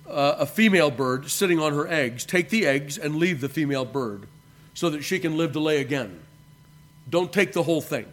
uh, 0.08 0.36
a 0.40 0.46
female 0.46 0.92
bird 0.92 1.30
sitting 1.32 1.60
on 1.60 1.74
her 1.74 1.88
eggs, 1.88 2.26
take 2.26 2.50
the 2.50 2.68
eggs 2.68 2.98
and 2.98 3.16
leave 3.16 3.40
the 3.40 3.48
female 3.48 3.86
bird 3.86 4.28
so 4.74 4.90
that 4.90 5.02
she 5.02 5.18
can 5.18 5.38
live 5.38 5.54
to 5.54 5.62
lay 5.62 5.80
again. 5.80 6.20
Don't 7.10 7.32
take 7.32 7.54
the 7.54 7.64
whole 7.64 7.80
thing. 7.80 8.06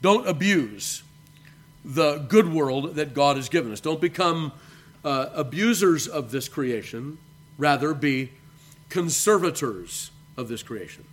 Don't 0.00 0.26
abuse 0.28 1.02
the 1.84 2.18
good 2.18 2.52
world 2.52 2.94
that 2.94 3.12
God 3.12 3.36
has 3.36 3.48
given 3.48 3.72
us. 3.72 3.80
Don't 3.80 4.00
become 4.00 4.52
uh, 5.04 5.30
abusers 5.34 6.06
of 6.06 6.30
this 6.30 6.48
creation, 6.48 7.18
rather, 7.58 7.92
be 7.92 8.30
conservators 8.88 10.12
of 10.36 10.46
this 10.46 10.62
creation. 10.62 11.04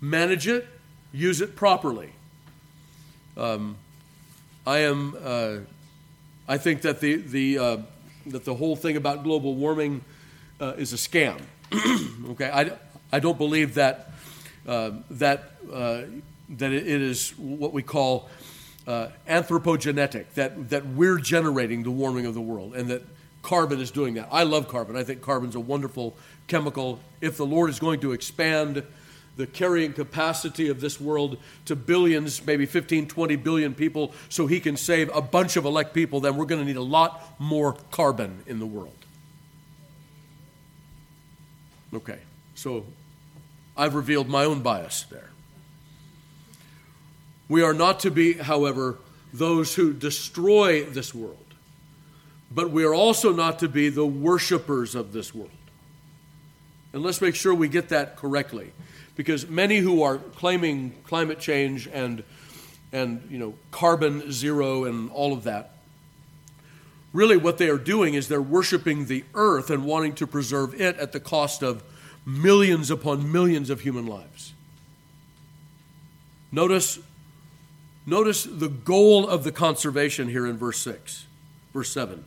Manage 0.00 0.46
it, 0.46 0.68
use 1.12 1.40
it 1.40 1.56
properly. 1.56 2.12
Um, 3.36 3.76
I 4.66 4.78
am. 4.78 5.16
Uh, 5.22 5.58
I 6.48 6.58
think 6.58 6.82
that 6.82 7.00
the 7.00 7.16
the 7.16 7.58
uh, 7.58 7.76
that 8.26 8.44
the 8.44 8.54
whole 8.54 8.76
thing 8.76 8.96
about 8.96 9.22
global 9.22 9.54
warming 9.54 10.02
uh, 10.60 10.74
is 10.76 10.92
a 10.92 10.96
scam. 10.96 11.40
okay, 12.30 12.50
I, 12.50 12.72
I 13.12 13.20
don't 13.20 13.38
believe 13.38 13.74
that 13.74 14.10
uh, 14.66 14.90
that, 15.12 15.52
uh, 15.72 16.02
that 16.48 16.72
it 16.72 16.86
is 16.86 17.30
what 17.38 17.72
we 17.72 17.82
call 17.82 18.28
uh, 18.86 19.08
anthropogenetic, 19.28 20.26
that, 20.34 20.70
that 20.70 20.84
we're 20.86 21.18
generating 21.18 21.84
the 21.84 21.90
warming 21.90 22.26
of 22.26 22.34
the 22.34 22.40
world, 22.40 22.74
and 22.74 22.88
that 22.88 23.02
carbon 23.42 23.80
is 23.80 23.92
doing 23.92 24.14
that. 24.14 24.28
I 24.32 24.42
love 24.42 24.66
carbon. 24.66 24.96
I 24.96 25.04
think 25.04 25.22
carbon's 25.22 25.54
a 25.54 25.60
wonderful 25.60 26.16
chemical. 26.48 26.98
If 27.20 27.36
the 27.36 27.46
Lord 27.46 27.70
is 27.70 27.78
going 27.78 28.00
to 28.00 28.12
expand 28.12 28.82
the 29.36 29.46
carrying 29.46 29.92
capacity 29.92 30.68
of 30.68 30.80
this 30.80 31.00
world 31.00 31.36
to 31.66 31.76
billions, 31.76 32.44
maybe 32.46 32.66
15, 32.66 33.06
20 33.06 33.36
billion 33.36 33.74
people, 33.74 34.12
so 34.28 34.46
he 34.46 34.60
can 34.60 34.76
save 34.76 35.14
a 35.14 35.20
bunch 35.20 35.56
of 35.56 35.64
elect 35.64 35.92
people, 35.92 36.20
then 36.20 36.36
we're 36.36 36.46
going 36.46 36.60
to 36.60 36.66
need 36.66 36.76
a 36.76 36.82
lot 36.82 37.22
more 37.38 37.76
carbon 37.90 38.42
in 38.46 38.58
the 38.58 38.66
world. 38.66 38.92
Okay, 41.92 42.18
so 42.54 42.84
I've 43.76 43.94
revealed 43.94 44.28
my 44.28 44.44
own 44.44 44.60
bias 44.62 45.04
there. 45.10 45.30
We 47.48 47.62
are 47.62 47.74
not 47.74 48.00
to 48.00 48.10
be, 48.10 48.32
however, 48.32 48.98
those 49.32 49.74
who 49.74 49.92
destroy 49.92 50.84
this 50.84 51.14
world, 51.14 51.36
but 52.50 52.70
we 52.70 52.84
are 52.84 52.94
also 52.94 53.32
not 53.32 53.58
to 53.60 53.68
be 53.68 53.88
the 53.88 54.06
worshipers 54.06 54.94
of 54.94 55.12
this 55.12 55.34
world. 55.34 55.50
And 56.92 57.02
let's 57.02 57.20
make 57.20 57.34
sure 57.34 57.54
we 57.54 57.68
get 57.68 57.90
that 57.90 58.16
correctly. 58.16 58.72
Because 59.16 59.48
many 59.48 59.78
who 59.78 60.02
are 60.02 60.18
claiming 60.18 60.94
climate 61.04 61.40
change 61.40 61.88
and, 61.92 62.22
and 62.92 63.26
you 63.30 63.38
know, 63.38 63.54
carbon 63.70 64.30
zero 64.30 64.84
and 64.84 65.10
all 65.10 65.32
of 65.32 65.44
that, 65.44 65.72
really 67.12 67.36
what 67.36 67.58
they 67.58 67.68
are 67.68 67.78
doing 67.78 68.14
is 68.14 68.28
they're 68.28 68.42
worshiping 68.42 69.06
the 69.06 69.24
earth 69.34 69.70
and 69.70 69.84
wanting 69.84 70.14
to 70.14 70.26
preserve 70.26 70.78
it 70.78 70.96
at 70.98 71.12
the 71.12 71.20
cost 71.20 71.62
of 71.62 71.82
millions 72.26 72.90
upon 72.90 73.32
millions 73.32 73.70
of 73.70 73.80
human 73.80 74.06
lives. 74.06 74.52
Notice, 76.52 76.98
notice 78.04 78.44
the 78.44 78.68
goal 78.68 79.26
of 79.26 79.44
the 79.44 79.52
conservation 79.52 80.28
here 80.28 80.46
in 80.46 80.56
verse 80.58 80.78
6, 80.78 81.26
verse 81.72 81.90
7. 81.90 82.24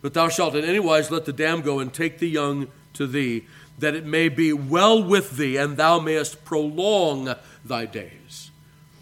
But 0.00 0.14
thou 0.14 0.28
shalt 0.28 0.56
in 0.56 0.64
any 0.64 0.80
wise 0.80 1.10
let 1.10 1.24
the 1.24 1.32
dam 1.32 1.60
go 1.62 1.78
and 1.78 1.92
take 1.92 2.18
the 2.18 2.28
young 2.28 2.68
to 2.94 3.06
thee, 3.06 3.46
that 3.82 3.96
it 3.96 4.06
may 4.06 4.28
be 4.28 4.52
well 4.52 5.02
with 5.02 5.36
thee, 5.36 5.56
and 5.56 5.76
thou 5.76 5.98
mayest 5.98 6.44
prolong 6.44 7.34
thy 7.64 7.84
days. 7.84 8.52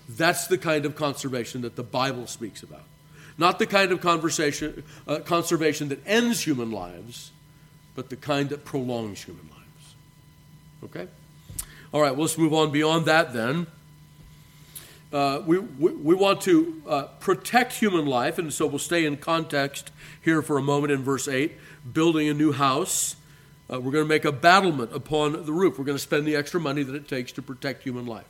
That's 0.08 0.46
the 0.46 0.56
kind 0.56 0.86
of 0.86 0.96
conservation 0.96 1.60
that 1.62 1.76
the 1.76 1.82
Bible 1.82 2.26
speaks 2.26 2.62
about. 2.62 2.84
Not 3.36 3.58
the 3.58 3.66
kind 3.66 3.92
of 3.92 4.00
conversation, 4.00 4.82
uh, 5.06 5.18
conservation 5.18 5.90
that 5.90 6.00
ends 6.06 6.40
human 6.40 6.70
lives, 6.70 7.30
but 7.94 8.08
the 8.08 8.16
kind 8.16 8.48
that 8.48 8.64
prolongs 8.64 9.22
human 9.22 9.46
lives. 9.50 9.94
Okay? 10.84 11.08
All 11.92 12.00
right, 12.00 12.12
well, 12.12 12.22
let's 12.22 12.38
move 12.38 12.54
on 12.54 12.72
beyond 12.72 13.04
that 13.04 13.34
then. 13.34 13.66
Uh, 15.12 15.42
we, 15.44 15.58
we, 15.58 15.92
we, 15.92 16.14
want 16.14 16.40
to 16.42 16.82
uh, 16.88 17.02
protect 17.18 17.74
human 17.74 18.06
life, 18.06 18.38
and 18.38 18.50
so 18.50 18.66
we'll 18.66 18.78
stay 18.78 19.04
in 19.04 19.18
context 19.18 19.90
here 20.22 20.40
for 20.40 20.56
a 20.56 20.62
moment 20.62 20.90
in 20.90 21.02
verse 21.02 21.28
8. 21.28 21.52
Building 21.92 22.28
a 22.28 22.34
new 22.34 22.52
house. 22.52 23.16
Uh, 23.72 23.78
we're 23.78 23.92
going 23.92 24.04
to 24.04 24.08
make 24.08 24.24
a 24.24 24.32
battlement 24.32 24.92
upon 24.92 25.44
the 25.44 25.52
roof. 25.52 25.78
We're 25.78 25.84
going 25.84 25.98
to 25.98 26.02
spend 26.02 26.26
the 26.26 26.34
extra 26.34 26.58
money 26.58 26.82
that 26.82 26.94
it 26.94 27.08
takes 27.08 27.32
to 27.32 27.42
protect 27.42 27.84
human 27.84 28.06
life. 28.06 28.26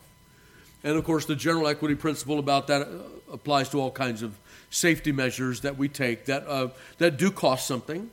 And 0.85 0.97
of 0.97 1.05
course, 1.05 1.25
the 1.25 1.37
general 1.37 1.67
equity 1.67 1.95
principle 1.95 2.39
about 2.39 2.67
that 2.67 2.83
uh, 2.83 3.33
applies 3.33 3.69
to 3.71 3.81
all 3.81 3.91
kinds 3.91 4.23
of 4.23 4.37
safety 4.71 5.13
measures 5.13 5.63
that 5.63 5.79
we 5.79 5.89
take 5.89 6.27
that, 6.27 6.47
uh, 6.47 6.69
that 6.99 7.17
do 7.17 7.31
cost 7.31 7.67
something. 7.67 8.11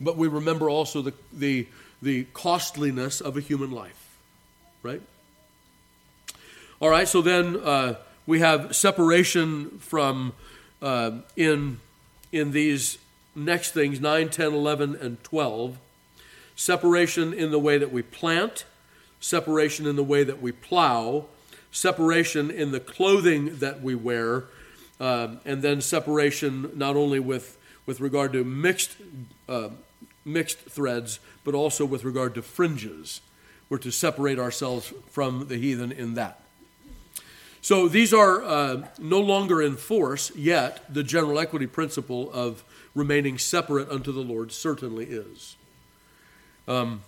But 0.00 0.16
we 0.16 0.28
remember 0.28 0.68
also 0.68 1.00
the, 1.00 1.14
the, 1.32 1.66
the 2.02 2.24
costliness 2.34 3.20
of 3.20 3.36
a 3.36 3.40
human 3.40 3.70
life, 3.70 4.16
right? 4.82 5.02
All 6.80 6.90
right, 6.90 7.08
so 7.08 7.22
then 7.22 7.56
uh, 7.56 7.94
we 8.26 8.40
have 8.40 8.76
separation 8.76 9.78
from 9.78 10.32
uh, 10.82 11.12
in 11.36 11.80
in 12.32 12.50
these 12.50 12.98
next 13.34 13.70
things 13.70 14.00
9, 14.00 14.28
10, 14.28 14.52
11, 14.52 14.96
and 14.96 15.22
12. 15.22 15.78
Separation 16.56 17.32
in 17.32 17.50
the 17.50 17.58
way 17.58 17.78
that 17.78 17.92
we 17.92 18.02
plant, 18.02 18.64
separation 19.20 19.86
in 19.86 19.96
the 19.96 20.04
way 20.04 20.24
that 20.24 20.40
we 20.40 20.52
plow, 20.52 21.26
separation 21.72 22.50
in 22.50 22.70
the 22.70 22.80
clothing 22.80 23.56
that 23.58 23.82
we 23.82 23.94
wear, 23.94 24.44
um, 25.00 25.40
and 25.44 25.62
then 25.62 25.80
separation 25.80 26.70
not 26.74 26.96
only 26.96 27.18
with, 27.18 27.58
with 27.86 28.00
regard 28.00 28.32
to 28.32 28.44
mixed, 28.44 28.96
uh, 29.48 29.70
mixed 30.24 30.58
threads, 30.58 31.18
but 31.42 31.54
also 31.54 31.84
with 31.84 32.04
regard 32.04 32.34
to 32.34 32.42
fringes. 32.42 33.20
We're 33.68 33.78
to 33.78 33.90
separate 33.90 34.38
ourselves 34.38 34.92
from 35.10 35.48
the 35.48 35.56
heathen 35.56 35.90
in 35.90 36.14
that. 36.14 36.40
So 37.60 37.88
these 37.88 38.12
are 38.12 38.42
uh, 38.42 38.86
no 38.98 39.20
longer 39.20 39.62
in 39.62 39.76
force, 39.76 40.30
yet 40.36 40.84
the 40.92 41.02
general 41.02 41.38
equity 41.38 41.66
principle 41.66 42.30
of 42.30 42.62
remaining 42.94 43.38
separate 43.38 43.90
unto 43.90 44.12
the 44.12 44.20
Lord 44.20 44.52
certainly 44.52 45.06
is. 45.06 45.56
Um, 46.66 47.02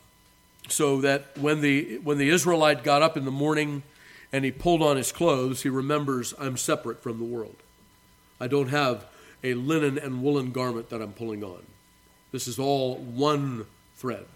so 0.68 1.00
that 1.00 1.36
when 1.38 1.60
the, 1.60 1.98
when 1.98 2.18
the 2.18 2.28
Israelite 2.28 2.82
got 2.82 3.02
up 3.02 3.16
in 3.16 3.24
the 3.24 3.30
morning 3.30 3.82
and 4.32 4.44
he 4.44 4.50
pulled 4.50 4.82
on 4.82 4.96
his 4.96 5.12
clothes, 5.12 5.62
he 5.62 5.68
remembers, 5.68 6.34
I'm 6.38 6.56
separate 6.56 7.02
from 7.02 7.18
the 7.18 7.24
world. 7.24 7.56
I 8.40 8.48
don't 8.48 8.68
have 8.68 9.06
a 9.44 9.54
linen 9.54 9.96
and 9.98 10.22
woolen 10.22 10.50
garment 10.50 10.90
that 10.90 11.00
I'm 11.00 11.12
pulling 11.12 11.44
on. 11.44 11.62
This 12.32 12.48
is 12.48 12.58
all 12.58 12.96
one 12.96 13.66
thread. 13.96 14.26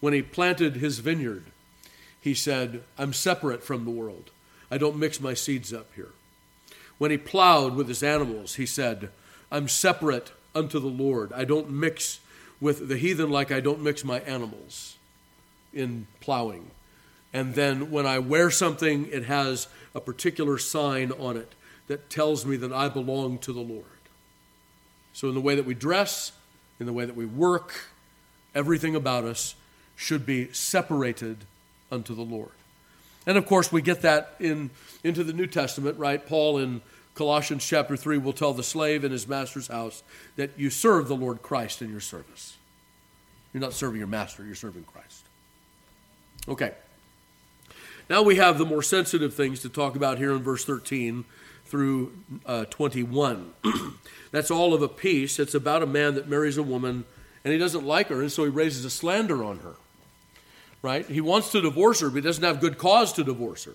When 0.00 0.12
he 0.12 0.22
planted 0.22 0.76
his 0.76 1.00
vineyard, 1.00 1.44
he 2.20 2.34
said, 2.34 2.82
I'm 2.96 3.12
separate 3.12 3.62
from 3.62 3.84
the 3.84 3.90
world. 3.90 4.30
I 4.70 4.78
don't 4.78 4.98
mix 4.98 5.20
my 5.20 5.34
seeds 5.34 5.72
up 5.72 5.86
here. 5.94 6.10
When 6.98 7.10
he 7.10 7.18
plowed 7.18 7.74
with 7.74 7.88
his 7.88 8.02
animals, 8.02 8.56
he 8.56 8.66
said, 8.66 9.10
I'm 9.52 9.68
separate 9.68 10.32
unto 10.54 10.80
the 10.80 10.88
Lord. 10.88 11.32
I 11.32 11.44
don't 11.44 11.70
mix 11.70 12.20
with 12.60 12.88
the 12.88 12.96
heathen 12.96 13.30
like 13.30 13.52
I 13.52 13.60
don't 13.60 13.82
mix 13.82 14.04
my 14.04 14.20
animals 14.20 14.96
in 15.72 16.06
plowing. 16.20 16.70
And 17.32 17.54
then 17.54 17.90
when 17.90 18.06
I 18.06 18.18
wear 18.18 18.50
something, 18.50 19.06
it 19.10 19.24
has 19.24 19.68
a 19.94 20.00
particular 20.00 20.58
sign 20.58 21.12
on 21.12 21.36
it 21.36 21.54
that 21.86 22.10
tells 22.10 22.46
me 22.46 22.56
that 22.56 22.72
I 22.72 22.88
belong 22.88 23.38
to 23.38 23.52
the 23.52 23.60
Lord. 23.60 23.84
So, 25.12 25.28
in 25.28 25.34
the 25.34 25.40
way 25.40 25.54
that 25.56 25.64
we 25.64 25.74
dress, 25.74 26.32
in 26.78 26.86
the 26.86 26.92
way 26.92 27.04
that 27.04 27.16
we 27.16 27.26
work, 27.26 27.74
everything 28.54 28.94
about 28.94 29.24
us 29.24 29.54
should 29.96 30.24
be 30.24 30.52
separated 30.52 31.38
unto 31.90 32.14
the 32.14 32.22
Lord. 32.22 32.50
And 33.26 33.36
of 33.36 33.46
course, 33.46 33.72
we 33.72 33.82
get 33.82 34.02
that 34.02 34.36
in, 34.38 34.70
into 35.02 35.24
the 35.24 35.32
New 35.32 35.46
Testament, 35.46 35.98
right? 35.98 36.24
Paul 36.24 36.58
in 36.58 36.80
Colossians 37.18 37.66
chapter 37.66 37.96
3 37.96 38.18
will 38.18 38.32
tell 38.32 38.54
the 38.54 38.62
slave 38.62 39.04
in 39.04 39.12
his 39.12 39.26
master's 39.28 39.66
house 39.66 40.02
that 40.36 40.52
you 40.56 40.70
serve 40.70 41.08
the 41.08 41.16
Lord 41.16 41.42
Christ 41.42 41.82
in 41.82 41.90
your 41.90 42.00
service. 42.00 42.56
You're 43.52 43.60
not 43.60 43.72
serving 43.72 43.98
your 43.98 44.06
master, 44.06 44.44
you're 44.44 44.54
serving 44.54 44.84
Christ. 44.84 45.24
Okay. 46.48 46.72
Now 48.08 48.22
we 48.22 48.36
have 48.36 48.56
the 48.56 48.64
more 48.64 48.82
sensitive 48.82 49.34
things 49.34 49.60
to 49.60 49.68
talk 49.68 49.96
about 49.96 50.18
here 50.18 50.32
in 50.32 50.42
verse 50.42 50.64
13 50.64 51.24
through 51.66 52.12
uh, 52.46 52.64
21. 52.66 53.52
That's 54.30 54.50
all 54.50 54.72
of 54.72 54.80
a 54.80 54.88
piece. 54.88 55.38
It's 55.38 55.54
about 55.54 55.82
a 55.82 55.86
man 55.86 56.14
that 56.14 56.28
marries 56.28 56.56
a 56.56 56.62
woman 56.62 57.04
and 57.44 57.52
he 57.52 57.58
doesn't 57.58 57.84
like 57.84 58.08
her, 58.08 58.20
and 58.20 58.32
so 58.32 58.44
he 58.44 58.50
raises 58.50 58.84
a 58.84 58.90
slander 58.90 59.44
on 59.44 59.58
her 59.58 59.74
right? 60.82 61.06
He 61.06 61.20
wants 61.20 61.50
to 61.52 61.60
divorce 61.60 62.00
her, 62.00 62.08
but 62.08 62.16
he 62.16 62.20
doesn't 62.22 62.44
have 62.44 62.60
good 62.60 62.78
cause 62.78 63.12
to 63.14 63.24
divorce 63.24 63.64
her. 63.64 63.74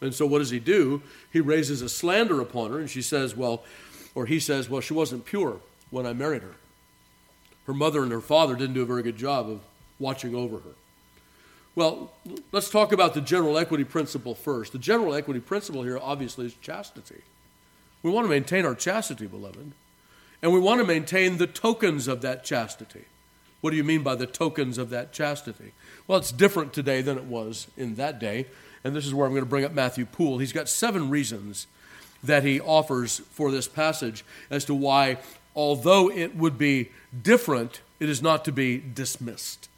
And 0.00 0.14
so 0.14 0.26
what 0.26 0.38
does 0.38 0.50
he 0.50 0.60
do? 0.60 1.02
He 1.32 1.40
raises 1.40 1.82
a 1.82 1.88
slander 1.88 2.40
upon 2.40 2.70
her, 2.70 2.78
and 2.78 2.88
she 2.88 3.02
says, 3.02 3.36
well, 3.36 3.64
or 4.14 4.26
he 4.26 4.38
says, 4.38 4.68
well, 4.68 4.80
she 4.80 4.94
wasn't 4.94 5.24
pure 5.24 5.60
when 5.90 6.06
I 6.06 6.12
married 6.12 6.42
her. 6.42 6.54
Her 7.66 7.74
mother 7.74 8.02
and 8.02 8.12
her 8.12 8.20
father 8.20 8.54
didn't 8.54 8.74
do 8.74 8.82
a 8.82 8.86
very 8.86 9.02
good 9.02 9.16
job 9.16 9.48
of 9.48 9.60
watching 9.98 10.34
over 10.34 10.58
her. 10.58 10.74
Well, 11.74 12.12
let's 12.50 12.70
talk 12.70 12.92
about 12.92 13.14
the 13.14 13.20
general 13.20 13.58
equity 13.58 13.84
principle 13.84 14.34
first. 14.34 14.72
The 14.72 14.78
general 14.78 15.14
equity 15.14 15.40
principle 15.40 15.82
here, 15.82 15.98
obviously, 16.00 16.46
is 16.46 16.54
chastity. 16.54 17.22
We 18.02 18.10
want 18.10 18.24
to 18.24 18.30
maintain 18.30 18.64
our 18.64 18.74
chastity, 18.74 19.26
beloved. 19.26 19.72
And 20.42 20.52
we 20.52 20.60
want 20.60 20.80
to 20.80 20.86
maintain 20.86 21.36
the 21.36 21.46
tokens 21.46 22.08
of 22.08 22.20
that 22.22 22.44
chastity. 22.44 23.04
What 23.60 23.70
do 23.70 23.76
you 23.76 23.84
mean 23.84 24.02
by 24.02 24.14
the 24.14 24.26
tokens 24.26 24.78
of 24.78 24.90
that 24.90 25.12
chastity? 25.12 25.72
Well, 26.06 26.18
it's 26.18 26.32
different 26.32 26.72
today 26.72 27.02
than 27.02 27.18
it 27.18 27.24
was 27.24 27.66
in 27.76 27.96
that 27.96 28.18
day. 28.18 28.46
And 28.84 28.94
this 28.94 29.06
is 29.06 29.14
where 29.14 29.26
I'm 29.26 29.32
going 29.32 29.44
to 29.44 29.48
bring 29.48 29.64
up 29.64 29.72
Matthew 29.72 30.06
Poole. 30.06 30.38
He's 30.38 30.52
got 30.52 30.68
seven 30.68 31.10
reasons 31.10 31.66
that 32.22 32.44
he 32.44 32.60
offers 32.60 33.18
for 33.30 33.50
this 33.50 33.68
passage 33.68 34.24
as 34.50 34.64
to 34.66 34.74
why, 34.74 35.18
although 35.54 36.10
it 36.10 36.36
would 36.36 36.58
be 36.58 36.90
different, 37.22 37.80
it 38.00 38.08
is 38.08 38.22
not 38.22 38.44
to 38.44 38.52
be 38.52 38.78
dismissed. 38.78 39.68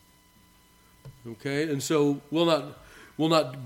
Okay, 1.26 1.64
and 1.64 1.82
so 1.82 2.20
we'll 2.30 2.46
not 2.46 2.78
we'll 3.18 3.28
not 3.28 3.56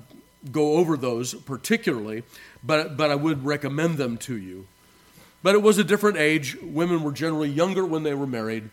go 0.51 0.75
over 0.75 0.97
those 0.97 1.35
particularly, 1.35 2.25
but 2.64 2.97
but 2.97 3.11
I 3.11 3.14
would 3.14 3.44
recommend 3.44 3.97
them 3.97 4.16
to 4.18 4.37
you. 4.37 4.66
But 5.42 5.55
it 5.55 5.62
was 5.62 5.79
a 5.79 5.85
different 5.85 6.16
age. 6.16 6.57
Women 6.62 7.03
were 7.03 7.12
generally 7.12 7.51
younger 7.51 7.85
when 7.85 8.03
they 8.03 8.14
were 8.14 8.27
married, 8.27 8.70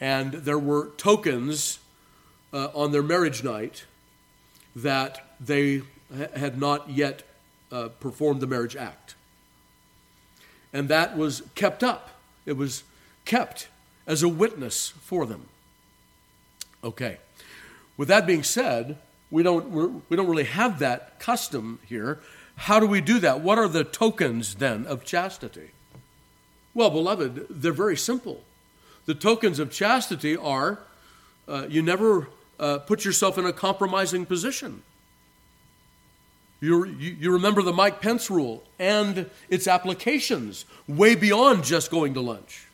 and 0.00 0.32
there 0.32 0.58
were 0.58 0.90
tokens 0.96 1.78
uh, 2.52 2.68
on 2.74 2.92
their 2.92 3.02
marriage 3.02 3.44
night 3.44 3.84
that 4.76 5.34
they 5.40 5.78
ha- 6.16 6.28
had 6.36 6.60
not 6.60 6.90
yet 6.90 7.22
uh, 7.72 7.88
performed 7.98 8.40
the 8.40 8.46
marriage 8.46 8.76
act. 8.76 9.16
And 10.72 10.88
that 10.88 11.16
was 11.16 11.42
kept 11.54 11.82
up, 11.82 12.10
it 12.44 12.56
was 12.56 12.84
kept 13.24 13.68
as 14.06 14.22
a 14.22 14.28
witness 14.28 14.90
for 15.00 15.26
them. 15.26 15.48
Okay. 16.84 17.18
With 17.96 18.08
that 18.08 18.26
being 18.26 18.42
said, 18.42 18.98
we 19.30 19.42
don't, 19.42 20.00
we 20.08 20.16
don't 20.16 20.28
really 20.28 20.44
have 20.44 20.78
that 20.78 21.18
custom 21.18 21.80
here. 21.86 22.20
How 22.56 22.78
do 22.78 22.86
we 22.86 23.00
do 23.00 23.18
that? 23.20 23.40
What 23.40 23.58
are 23.58 23.68
the 23.68 23.84
tokens 23.84 24.56
then 24.56 24.86
of 24.86 25.04
chastity? 25.04 25.70
Well, 26.74 26.90
beloved, 26.90 27.46
they're 27.48 27.72
very 27.72 27.96
simple. 27.96 28.44
The 29.06 29.14
tokens 29.14 29.58
of 29.58 29.72
chastity 29.72 30.36
are 30.36 30.78
uh, 31.48 31.66
you 31.68 31.82
never 31.82 32.28
uh, 32.58 32.78
put 32.78 33.04
yourself 33.04 33.38
in 33.38 33.46
a 33.46 33.52
compromising 33.52 34.26
position. 34.26 34.82
You, 36.60 36.86
you, 36.86 37.16
you 37.20 37.32
remember 37.32 37.62
the 37.62 37.72
Mike 37.72 38.00
Pence 38.00 38.30
rule 38.30 38.62
and 38.78 39.28
its 39.50 39.66
applications 39.66 40.64
way 40.88 41.14
beyond 41.14 41.64
just 41.64 41.90
going 41.90 42.14
to 42.14 42.20
lunch. 42.20 42.66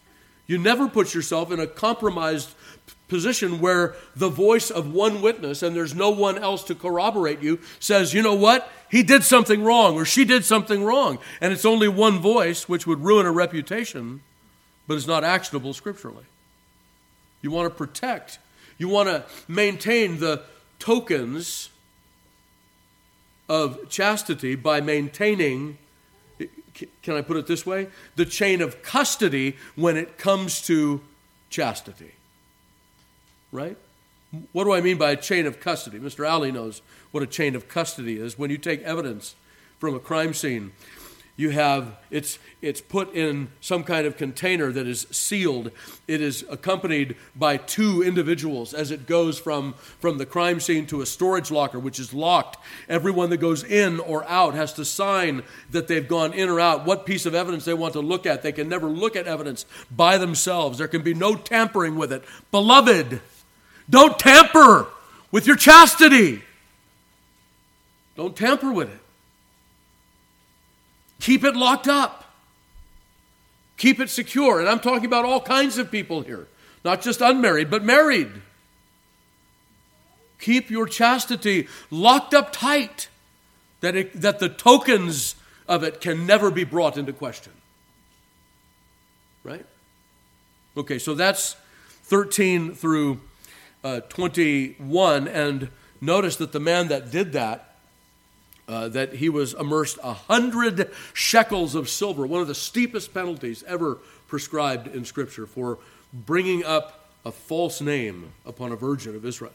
You 0.47 0.59
never 0.59 0.89
put 0.89 1.15
yourself 1.15 1.51
in 1.51 1.61
a 1.61 1.67
compromised 1.67 2.51
position 3.09 3.61
where 3.61 3.95
the 4.17 4.29
voice 4.29 4.71
of 4.71 4.93
one 4.93 5.21
witness, 5.21 5.63
and 5.63 5.77
there's 5.77 5.95
no 5.95 6.11
one 6.11 6.39
else 6.39 6.65
to 6.65 6.75
corroborate 6.75 7.41
you, 7.41 7.61
says, 7.79 8.15
you 8.15 8.23
know 8.23 8.35
what? 8.35 8.71
He 8.91 9.03
did 9.03 9.23
something 9.23 9.63
wrong 9.63 9.97
or 9.97 10.05
she 10.05 10.25
did 10.25 10.45
something 10.45 10.83
wrong. 10.83 11.19
And 11.41 11.53
it's 11.53 11.65
only 11.65 11.89
one 11.89 12.21
voice, 12.21 12.69
which 12.69 12.87
would 12.87 13.05
ruin 13.05 13.27
a 13.27 13.33
reputation, 13.33 14.23
but 14.87 14.95
is 14.95 15.07
not 15.07 15.25
actionable 15.25 15.75
scripturally. 15.75 16.25
You 17.43 17.51
want 17.51 17.67
to 17.67 17.77
protect, 17.77 18.39
you 18.79 18.89
want 18.89 19.09
to 19.09 19.25
maintain 19.49 20.19
the 20.21 20.43
tokens 20.79 21.71
of 23.49 23.89
chastity 23.89 24.55
by 24.55 24.81
maintaining 24.81 25.79
can 27.03 27.17
I 27.17 27.21
put 27.21 27.37
it 27.37 27.47
this 27.47 27.67
way? 27.67 27.89
The 28.17 28.25
chain 28.25 28.63
of 28.63 28.83
custody 28.83 29.59
when 29.77 29.99
it 29.99 30.17
comes 30.17 30.63
to 30.63 31.03
chastity 31.51 32.13
right? 33.53 33.77
What 34.53 34.65
do 34.65 34.73
I 34.73 34.81
mean 34.81 34.97
by 34.97 35.11
a 35.11 35.17
chain 35.17 35.47
of 35.47 35.61
custody? 35.61 36.01
Mr. 36.01 36.27
Alley 36.27 36.51
knows 36.51 36.81
what 37.11 37.23
a 37.23 37.27
chain 37.27 37.55
of 37.55 37.69
custody 37.69 38.17
is. 38.17 38.39
When 38.39 38.51
you 38.51 38.59
take 38.59 38.83
evidence 38.83 39.37
from 39.79 39.95
a 39.95 40.01
crime 40.01 40.33
scene, 40.33 40.73
you 41.37 41.51
have 41.51 41.97
it's 42.11 42.39
it's 42.61 42.81
put 42.81 43.15
in 43.15 43.49
some 43.61 43.85
kind 43.85 44.07
of 44.07 44.17
container 44.17 44.71
that 44.71 44.87
is 44.87 45.07
sealed. 45.11 45.71
It 46.07 46.21
is 46.21 46.45
accompanied 46.51 47.17
by 47.35 47.57
two 47.57 48.03
individuals 48.03 48.75
as 48.75 48.91
it 48.91 49.07
goes 49.07 49.39
from 49.39 49.75
from 50.01 50.19
the 50.19 50.27
crime 50.27 50.61
scene 50.61 50.87
to 50.87 51.01
a 51.01 51.07
storage 51.07 51.51
locker 51.51 51.79
which 51.79 51.99
is 51.99 52.13
locked. 52.13 52.59
Everyone 52.89 53.31
that 53.31 53.39
goes 53.39 53.65
in 53.65 53.99
or 54.01 54.25
out 54.29 54.55
has 54.55 54.73
to 54.75 54.85
sign 54.85 55.43
that 55.71 55.89
they've 55.89 56.07
gone 56.07 56.33
in 56.33 56.49
or 56.49 56.61
out. 56.61 56.85
What 56.85 57.07
piece 57.07 57.27
of 57.27 57.35
evidence 57.35 57.65
they 57.65 57.75
want 57.75 57.95
to 57.95 58.01
look 58.01 58.27
at 58.27 58.43
they 58.43 58.53
can 58.53 58.69
never 58.69 58.89
look 58.89 59.17
at 59.17 59.27
evidence 59.27 59.65
by 59.91 60.19
themselves. 60.19 60.79
There 60.79 60.89
can 60.89 61.03
be 61.03 61.15
no 61.15 61.35
tampering 61.35 61.97
with 61.97 62.13
it. 62.13 62.25
Beloved 62.51 63.21
don't 63.89 64.19
tamper 64.19 64.87
with 65.31 65.47
your 65.47 65.57
chastity. 65.57 66.43
Don't 68.17 68.37
tamper 68.37 68.73
with 68.73 68.91
it. 68.91 69.02
Keep 71.23 71.45
it 71.45 71.55
locked 71.55 71.87
up. 71.87 72.25
Keep 73.77 74.01
it 74.01 74.11
secure. 74.11 74.59
And 74.59 74.69
I'm 74.69 74.81
talking 74.81 75.07
about 75.07 75.25
all 75.25 75.41
kinds 75.41 75.79
of 75.79 75.89
people 75.89 76.23
here, 76.23 76.49
not 76.85 77.01
just 77.01 77.21
unmarried, 77.21 77.71
but 77.71 77.85
married. 77.85 78.29
Keep 80.41 80.69
your 80.69 80.89
chastity 80.89 81.69
locked 81.93 82.35
up 82.35 82.53
tight, 82.53 83.07
that, 83.83 83.95
it, 83.95 84.21
that 84.21 84.41
the 84.41 84.49
tokens 84.49 85.37
of 85.69 85.85
it 85.85 86.01
can 86.01 86.27
never 86.27 86.51
be 86.51 86.65
brought 86.65 86.97
into 86.97 87.13
question. 87.13 87.53
Right? 89.45 89.65
Okay, 90.77 90.99
so 90.99 91.15
that's 91.15 91.55
13 92.03 92.75
through 92.75 93.21
uh, 93.85 94.01
21, 94.01 95.29
and 95.29 95.69
notice 96.01 96.35
that 96.35 96.51
the 96.51 96.59
man 96.59 96.89
that 96.89 97.13
did 97.13 97.33
that, 97.35 97.72
uh, 98.69 98.89
that 98.89 99.15
he 99.15 99.29
was 99.29 99.55
amerced 99.55 99.99
a 100.03 100.13
hundred 100.13 100.91
shekels 101.13 101.75
of 101.75 101.89
silver, 101.89 102.27
one 102.27 102.41
of 102.41 102.49
the 102.49 102.55
steepest 102.55 103.13
penalties 103.13 103.65
ever 103.67 103.99
prescribed 104.29 104.87
in 104.95 105.05
Scripture 105.05 105.47
for 105.47 105.79
bringing 106.13 106.65
up 106.65 107.11
a 107.25 107.33
false 107.33 107.81
name 107.81 108.33
upon 108.47 108.73
a 108.73 108.77
virgin 108.77 109.15
of 109.15 109.25
Israel. 109.25 109.53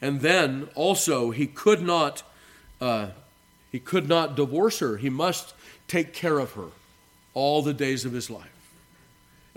And 0.00 0.20
then 0.20 0.68
also 0.74 1.30
he 1.30 1.46
could 1.46 1.82
not 1.82 2.22
uh, 2.80 3.08
he 3.72 3.80
could 3.80 4.08
not 4.08 4.36
divorce 4.36 4.78
her. 4.78 4.96
He 4.96 5.10
must 5.10 5.54
take 5.88 6.12
care 6.12 6.38
of 6.38 6.52
her 6.52 6.68
all 7.34 7.62
the 7.62 7.74
days 7.74 8.04
of 8.04 8.12
his 8.12 8.30
life. 8.30 8.57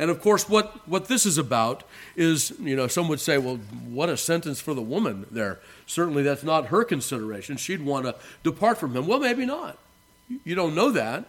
And 0.02 0.10
of 0.10 0.20
course, 0.20 0.50
what, 0.50 0.90
what 0.90 1.08
this 1.08 1.28
is 1.28 1.38
about 1.38 1.84
is, 2.16 2.54
you 2.60 2.76
know, 2.76 2.88
some 2.88 3.08
would 3.08 3.20
say, 3.20 3.38
well, 3.38 3.58
what 3.88 4.10
a 4.10 4.18
sentence 4.18 4.60
for 4.60 4.74
the 4.74 4.82
woman 4.82 5.28
there. 5.30 5.60
Certainly 5.86 6.24
that's 6.24 6.42
not 6.42 6.66
her 6.66 6.84
consideration. 6.84 7.56
She'd 7.56 7.86
want 7.86 8.08
to 8.08 8.16
depart 8.42 8.80
from 8.80 8.98
him. 8.98 9.06
Well, 9.06 9.20
maybe 9.20 9.46
not. 9.46 9.78
You 10.44 10.56
don't 10.56 10.74
know 10.74 10.90
that. 10.90 11.26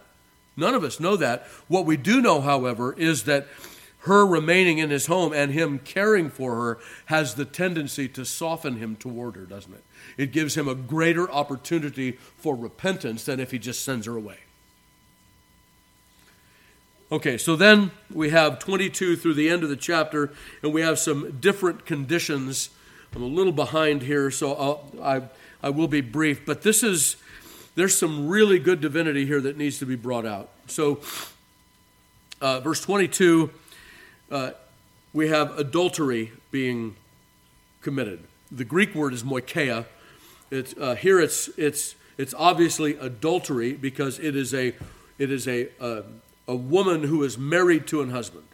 None 0.57 0.73
of 0.73 0.83
us 0.83 0.99
know 0.99 1.15
that. 1.17 1.45
What 1.67 1.85
we 1.85 1.97
do 1.97 2.19
know, 2.19 2.41
however, 2.41 2.93
is 2.93 3.25
that 3.25 3.45
her 4.05 4.25
remaining 4.25 4.79
in 4.79 4.89
his 4.89 5.05
home 5.05 5.33
and 5.33 5.51
him 5.51 5.77
caring 5.77 6.31
for 6.31 6.55
her 6.55 6.79
has 7.05 7.35
the 7.35 7.45
tendency 7.45 8.07
to 8.07 8.25
soften 8.25 8.77
him 8.77 8.95
toward 8.95 9.35
her, 9.35 9.45
doesn't 9.45 9.73
it? 9.75 9.83
It 10.17 10.31
gives 10.31 10.57
him 10.57 10.67
a 10.67 10.73
greater 10.73 11.29
opportunity 11.29 12.13
for 12.37 12.55
repentance 12.55 13.23
than 13.23 13.39
if 13.39 13.51
he 13.51 13.59
just 13.59 13.85
sends 13.85 14.07
her 14.07 14.17
away. 14.17 14.37
Okay, 17.13 17.37
so 17.37 17.55
then 17.55 17.91
we 18.11 18.31
have 18.31 18.57
22 18.57 19.17
through 19.17 19.35
the 19.35 19.47
end 19.47 19.61
of 19.61 19.69
the 19.69 19.75
chapter, 19.75 20.33
and 20.63 20.73
we 20.73 20.81
have 20.81 20.97
some 20.97 21.37
different 21.39 21.85
conditions. 21.85 22.71
I'm 23.15 23.21
a 23.21 23.27
little 23.27 23.51
behind 23.53 24.01
here, 24.01 24.31
so 24.31 24.55
I'll, 24.55 24.91
I, 24.99 25.21
I 25.61 25.69
will 25.69 25.87
be 25.87 26.01
brief, 26.01 26.43
but 26.43 26.63
this 26.63 26.81
is, 26.81 27.17
there's 27.75 27.95
some 27.95 28.29
really 28.29 28.57
good 28.57 28.81
divinity 28.81 29.27
here 29.27 29.39
that 29.41 29.59
needs 29.59 29.77
to 29.77 29.85
be 29.85 29.95
brought 29.95 30.25
out. 30.25 30.49
So, 30.65 31.01
uh, 32.41 32.61
verse 32.61 32.81
22, 32.81 33.51
uh, 34.31 34.51
we 35.13 35.27
have 35.27 35.55
adultery 35.59 36.31
being 36.49 36.95
committed. 37.83 38.21
The 38.51 38.65
Greek 38.65 38.95
word 38.95 39.13
is 39.13 39.21
moicheia. 39.21 39.85
It's, 40.49 40.75
uh, 40.79 40.95
here 40.95 41.19
it's, 41.19 41.47
it's, 41.59 41.93
it's 42.17 42.33
obviously 42.33 42.95
adultery 42.95 43.73
because 43.73 44.17
it 44.17 44.35
is 44.35 44.51
a, 44.51 44.73
it 45.19 45.29
is 45.29 45.47
a, 45.47 45.69
uh, 45.79 46.01
a 46.47 46.55
woman 46.55 47.03
who 47.03 47.23
is 47.23 47.37
married 47.37 47.87
to 47.87 48.01
an 48.01 48.09
husband. 48.09 48.45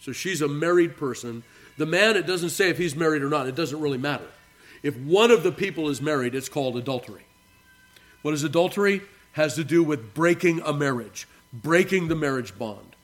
So 0.00 0.12
she's 0.12 0.42
a 0.42 0.48
married 0.48 0.96
person. 0.96 1.42
The 1.78 1.86
man, 1.86 2.16
it 2.16 2.26
doesn't 2.26 2.50
say 2.50 2.68
if 2.68 2.78
he's 2.78 2.96
married 2.96 3.22
or 3.22 3.28
not, 3.28 3.46
it 3.46 3.54
doesn't 3.54 3.80
really 3.80 3.98
matter. 3.98 4.26
If 4.82 4.96
one 4.96 5.30
of 5.30 5.42
the 5.42 5.52
people 5.52 5.88
is 5.88 6.02
married, 6.02 6.34
it's 6.34 6.48
called 6.48 6.76
adultery. 6.76 7.24
What 8.22 8.34
is 8.34 8.44
adultery? 8.44 9.02
Has 9.32 9.54
to 9.54 9.64
do 9.64 9.82
with 9.82 10.12
breaking 10.12 10.60
a 10.60 10.72
marriage, 10.72 11.26
breaking 11.52 12.08
the 12.08 12.14
marriage 12.14 12.58
bond. 12.58 12.96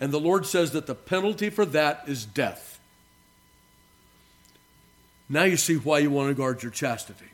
And 0.00 0.12
the 0.12 0.18
Lord 0.18 0.46
says 0.46 0.72
that 0.72 0.86
the 0.86 0.94
penalty 0.94 1.50
for 1.50 1.64
that 1.66 2.04
is 2.06 2.24
death. 2.24 2.80
Now 5.28 5.44
you 5.44 5.56
see 5.56 5.76
why 5.76 6.00
you 6.00 6.10
want 6.10 6.28
to 6.28 6.34
guard 6.34 6.62
your 6.62 6.72
chastity. 6.72 7.26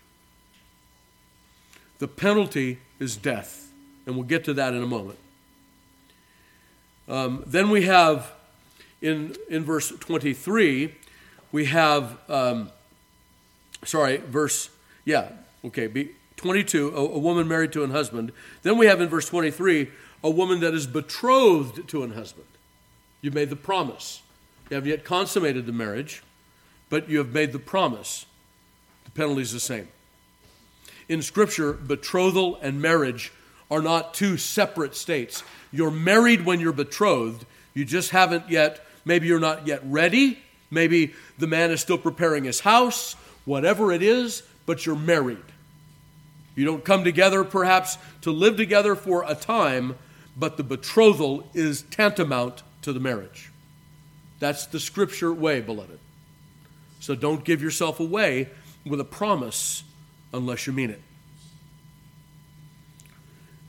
The 1.98 2.08
penalty 2.08 2.78
is 2.98 3.16
death. 3.16 3.70
And 4.04 4.14
we'll 4.14 4.24
get 4.24 4.44
to 4.44 4.54
that 4.54 4.74
in 4.74 4.82
a 4.82 4.86
moment. 4.86 5.18
Um, 7.08 7.44
then 7.46 7.70
we 7.70 7.82
have 7.82 8.32
in, 9.00 9.36
in 9.48 9.64
verse 9.64 9.90
23, 9.90 10.94
we 11.52 11.64
have, 11.66 12.18
um, 12.28 12.70
sorry, 13.84 14.18
verse, 14.18 14.70
yeah, 15.04 15.30
okay, 15.64 15.86
be, 15.86 16.10
22, 16.36 16.88
a, 16.88 17.00
a, 17.00 17.18
woman 17.18 17.48
married 17.48 17.72
to 17.72 17.84
an 17.84 17.90
husband. 17.90 18.32
Then 18.62 18.76
we 18.76 18.86
have 18.86 19.00
in 19.00 19.08
verse 19.08 19.28
23, 19.28 19.88
a 20.24 20.30
woman 20.30 20.60
that 20.60 20.74
is 20.74 20.86
betrothed 20.86 21.88
to 21.88 22.02
an 22.02 22.12
husband. 22.12 22.46
You've 23.22 23.34
made 23.34 23.50
the 23.50 23.56
promise. 23.56 24.22
You 24.68 24.74
haven't 24.74 24.90
yet 24.90 25.04
consummated 25.04 25.66
the 25.66 25.72
marriage, 25.72 26.22
but 26.90 27.08
you 27.08 27.18
have 27.18 27.32
made 27.32 27.52
the 27.52 27.58
promise. 27.58 28.26
The 29.04 29.10
penalty 29.12 29.42
is 29.42 29.52
the 29.52 29.60
same. 29.60 29.88
In 31.08 31.22
Scripture, 31.22 31.72
betrothal 31.72 32.58
and 32.60 32.82
marriage 32.82 33.32
are 33.70 33.82
not 33.82 34.14
two 34.14 34.36
separate 34.36 34.94
states. 34.94 35.42
You're 35.72 35.90
married 35.90 36.44
when 36.44 36.60
you're 36.60 36.72
betrothed. 36.72 37.44
You 37.74 37.84
just 37.84 38.10
haven't 38.10 38.48
yet, 38.48 38.84
maybe 39.04 39.26
you're 39.26 39.40
not 39.40 39.66
yet 39.66 39.80
ready. 39.84 40.38
Maybe 40.70 41.14
the 41.38 41.46
man 41.46 41.70
is 41.70 41.80
still 41.80 41.98
preparing 41.98 42.44
his 42.44 42.60
house, 42.60 43.14
whatever 43.44 43.92
it 43.92 44.02
is, 44.02 44.42
but 44.64 44.84
you're 44.86 44.96
married. 44.96 45.38
You 46.54 46.64
don't 46.64 46.84
come 46.84 47.04
together 47.04 47.44
perhaps 47.44 47.98
to 48.22 48.32
live 48.32 48.56
together 48.56 48.96
for 48.96 49.24
a 49.26 49.34
time, 49.34 49.96
but 50.36 50.56
the 50.56 50.64
betrothal 50.64 51.48
is 51.54 51.82
tantamount 51.82 52.62
to 52.82 52.92
the 52.92 53.00
marriage. 53.00 53.50
That's 54.38 54.66
the 54.66 54.80
scripture 54.80 55.32
way, 55.32 55.60
beloved. 55.60 55.98
So 57.00 57.14
don't 57.14 57.44
give 57.44 57.62
yourself 57.62 58.00
away 58.00 58.48
with 58.84 59.00
a 59.00 59.04
promise 59.04 59.84
unless 60.32 60.66
you 60.66 60.72
mean 60.72 60.90
it. 60.90 61.00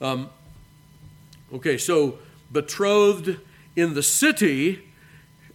Um, 0.02 0.30
okay, 1.54 1.78
so 1.78 2.20
betrothed 2.52 3.38
in 3.76 3.94
the 3.94 4.04
city, 4.04 4.84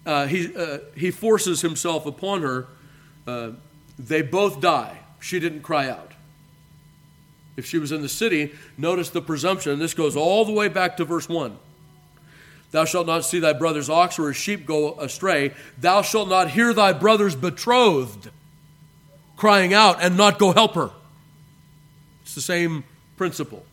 uh, 0.04 0.26
he, 0.26 0.54
uh, 0.56 0.78
he 0.96 1.10
forces 1.10 1.60
himself 1.60 2.06
upon 2.06 2.42
her. 2.42 2.66
Uh, 3.26 3.50
they 3.98 4.22
both 4.22 4.60
die. 4.60 4.98
She 5.20 5.38
didn't 5.38 5.62
cry 5.62 5.88
out. 5.88 6.12
If 7.56 7.66
she 7.66 7.78
was 7.78 7.92
in 7.92 8.02
the 8.02 8.08
city, 8.08 8.52
notice 8.78 9.10
the 9.10 9.22
presumption. 9.22 9.78
This 9.78 9.94
goes 9.94 10.16
all 10.16 10.44
the 10.44 10.52
way 10.52 10.68
back 10.68 10.96
to 10.96 11.04
verse 11.04 11.28
1. 11.28 11.56
Thou 12.70 12.86
shalt 12.86 13.06
not 13.06 13.24
see 13.24 13.38
thy 13.38 13.52
brother's 13.52 13.90
ox 13.90 14.18
or 14.18 14.28
his 14.28 14.36
sheep 14.36 14.64
go 14.66 14.98
astray. 14.98 15.52
Thou 15.78 16.00
shalt 16.00 16.28
not 16.28 16.50
hear 16.50 16.72
thy 16.72 16.94
brother's 16.94 17.36
betrothed 17.36 18.30
crying 19.36 19.74
out 19.74 20.02
and 20.02 20.16
not 20.16 20.38
go 20.38 20.52
help 20.52 20.74
her. 20.74 20.90
It's 22.22 22.34
the 22.34 22.40
same 22.40 22.84
principle. 23.16 23.64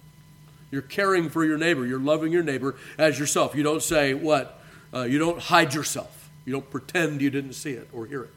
You're 0.72 0.82
caring 0.82 1.30
for 1.30 1.44
your 1.44 1.58
neighbor. 1.58 1.86
You're 1.86 2.00
loving 2.00 2.32
your 2.32 2.44
neighbor 2.44 2.76
as 2.98 3.18
yourself. 3.18 3.56
You 3.56 3.64
don't 3.64 3.82
say, 3.82 4.14
what? 4.14 4.62
Uh, 4.94 5.04
you 5.04 5.20
don't 5.20 5.40
hide 5.40 5.74
yourself. 5.74 6.30
You 6.46 6.54
don't 6.54 6.70
pretend 6.70 7.22
you 7.22 7.30
didn't 7.30 7.54
see 7.54 7.72
it 7.72 7.88
or 7.94 8.06
hear 8.06 8.24
it. 8.24 8.34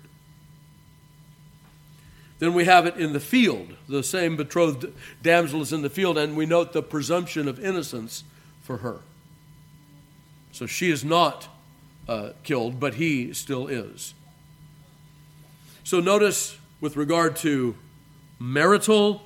Then 2.38 2.55
we 2.55 2.64
have 2.64 2.87
it 2.87 2.97
in 2.97 3.12
the 3.12 3.21
field. 3.21 3.77
The 3.88 4.03
same 4.03 4.37
betrothed 4.37 4.92
damsel 5.23 5.62
is 5.62 5.73
in 5.73 5.83
the 5.83 5.90
field, 5.90 6.18
and 6.18 6.37
we 6.37 6.45
note 6.45 6.73
the 6.73 6.83
presumption 6.83 7.47
of 7.47 7.62
innocence 7.64 8.25
for 8.62 8.79
her. 8.79 8.99
So 10.51 10.66
she 10.66 10.90
is 10.90 11.05
not 11.05 11.49
uh, 12.09 12.31
killed, 12.42 12.81
but 12.81 12.95
he 12.95 13.33
still 13.33 13.68
is. 13.68 14.14
So 15.85 16.01
notice 16.01 16.59
with 16.81 16.97
regard 16.97 17.37
to 17.37 17.77
marital 18.38 19.23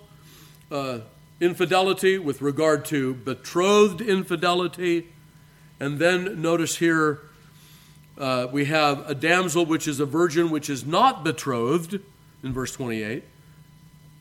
uh, 0.70 1.00
infidelity, 1.40 2.18
with 2.18 2.40
regard 2.40 2.84
to 2.86 3.14
betrothed 3.14 4.00
infidelity, 4.00 5.08
and 5.78 5.98
then 5.98 6.40
notice 6.40 6.76
here 6.76 7.20
uh, 8.18 8.46
we 8.50 8.64
have 8.66 9.08
a 9.08 9.14
damsel 9.14 9.66
which 9.66 9.86
is 9.86 10.00
a 10.00 10.06
virgin 10.06 10.50
which 10.50 10.70
is 10.70 10.86
not 10.86 11.22
betrothed 11.22 12.00
in 12.42 12.52
verse 12.52 12.72
28. 12.72 13.24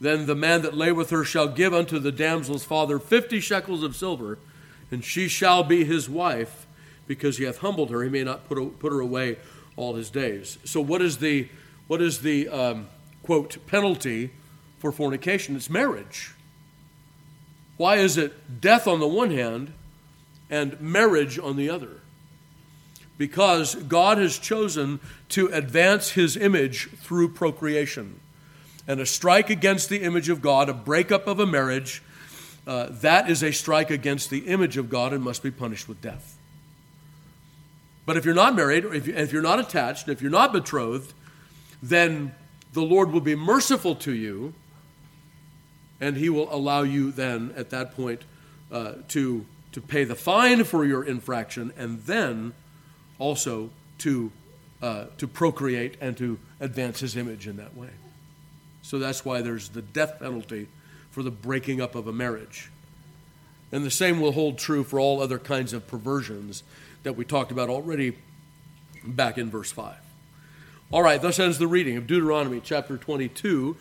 Then 0.01 0.25
the 0.25 0.35
man 0.35 0.61
that 0.63 0.75
lay 0.75 0.91
with 0.91 1.09
her 1.11 1.23
shall 1.23 1.47
give 1.47 1.73
unto 1.73 1.99
the 1.99 2.11
damsel's 2.11 2.65
father 2.65 2.99
fifty 2.99 3.39
shekels 3.39 3.83
of 3.83 3.95
silver, 3.95 4.37
and 4.91 5.03
she 5.03 5.27
shall 5.27 5.63
be 5.63 5.85
his 5.85 6.09
wife, 6.09 6.67
because 7.07 7.37
he 7.37 7.45
hath 7.45 7.59
humbled 7.59 7.91
her. 7.91 8.03
He 8.03 8.09
may 8.09 8.23
not 8.23 8.47
put, 8.49 8.79
put 8.79 8.91
her 8.91 8.99
away 8.99 9.37
all 9.77 9.95
his 9.95 10.09
days. 10.09 10.57
So, 10.65 10.81
what 10.81 11.01
is 11.01 11.17
the, 11.17 11.47
what 11.87 12.01
is 12.01 12.21
the 12.21 12.49
um, 12.49 12.87
quote, 13.23 13.65
penalty 13.67 14.31
for 14.79 14.91
fornication? 14.91 15.55
It's 15.55 15.69
marriage. 15.69 16.33
Why 17.77 17.97
is 17.97 18.17
it 18.17 18.61
death 18.61 18.87
on 18.87 18.99
the 18.99 19.07
one 19.07 19.31
hand 19.31 19.73
and 20.49 20.79
marriage 20.79 21.37
on 21.37 21.55
the 21.55 21.69
other? 21.69 22.01
because 23.17 23.75
God 23.75 24.17
has 24.17 24.37
chosen 24.37 24.99
to 25.29 25.47
advance 25.47 26.11
his 26.11 26.35
image 26.35 26.89
through 26.97 27.29
procreation. 27.29 28.19
And 28.87 28.99
a 28.99 29.05
strike 29.05 29.49
against 29.49 29.89
the 29.89 30.03
image 30.03 30.29
of 30.29 30.41
God, 30.41 30.69
a 30.69 30.73
breakup 30.73 31.27
of 31.27 31.39
a 31.39 31.45
marriage, 31.45 32.03
uh, 32.67 32.87
that 32.89 33.29
is 33.29 33.43
a 33.43 33.51
strike 33.51 33.89
against 33.89 34.29
the 34.29 34.39
image 34.39 34.77
of 34.77 34.89
God 34.89 35.13
and 35.13 35.23
must 35.23 35.43
be 35.43 35.51
punished 35.51 35.87
with 35.87 36.01
death. 36.01 36.37
But 38.05 38.17
if 38.17 38.25
you're 38.25 38.35
not 38.35 38.55
married, 38.55 38.85
or 38.85 38.93
if, 38.93 39.07
if 39.07 39.33
you're 39.33 39.41
not 39.41 39.59
attached, 39.59 40.07
if 40.07 40.21
you're 40.21 40.29
not 40.29 40.53
betrothed, 40.53 41.13
then 41.81 42.35
the 42.73 42.81
Lord 42.81 43.11
will 43.11 43.21
be 43.21 43.35
merciful 43.35 43.95
to 43.95 44.13
you, 44.13 44.53
and 45.99 46.17
He 46.17 46.29
will 46.29 46.53
allow 46.53 46.83
you 46.83 47.11
then, 47.11 47.53
at 47.55 47.69
that 47.69 47.95
point, 47.95 48.21
uh, 48.71 48.93
to, 49.09 49.45
to 49.71 49.81
pay 49.81 50.03
the 50.03 50.15
fine 50.15 50.63
for 50.63 50.85
your 50.85 51.03
infraction, 51.03 51.71
and 51.77 52.01
then 52.03 52.53
also 53.19 53.69
to, 53.99 54.31
uh, 54.81 55.05
to 55.17 55.27
procreate 55.27 55.97
and 56.01 56.17
to 56.17 56.39
advance 56.59 56.99
his 56.99 57.15
image 57.15 57.47
in 57.47 57.57
that 57.57 57.75
way. 57.75 57.89
So 58.81 58.99
that's 58.99 59.25
why 59.25 59.41
there's 59.41 59.69
the 59.69 59.81
death 59.81 60.19
penalty 60.19 60.67
for 61.11 61.23
the 61.23 61.31
breaking 61.31 61.81
up 61.81 61.95
of 61.95 62.07
a 62.07 62.13
marriage. 62.13 62.69
And 63.71 63.83
the 63.83 63.91
same 63.91 64.19
will 64.19 64.33
hold 64.33 64.57
true 64.57 64.83
for 64.83 64.99
all 64.99 65.21
other 65.21 65.39
kinds 65.39 65.73
of 65.73 65.87
perversions 65.87 66.63
that 67.03 67.13
we 67.13 67.25
talked 67.25 67.51
about 67.51 67.69
already 67.69 68.17
back 69.03 69.37
in 69.37 69.49
verse 69.49 69.71
5. 69.71 69.95
All 70.91 71.01
right, 71.01 71.21
thus 71.21 71.39
ends 71.39 71.57
the 71.57 71.67
reading 71.67 71.97
of 71.97 72.05
Deuteronomy 72.05 72.61
chapter 72.63 72.97
22. 72.97 73.73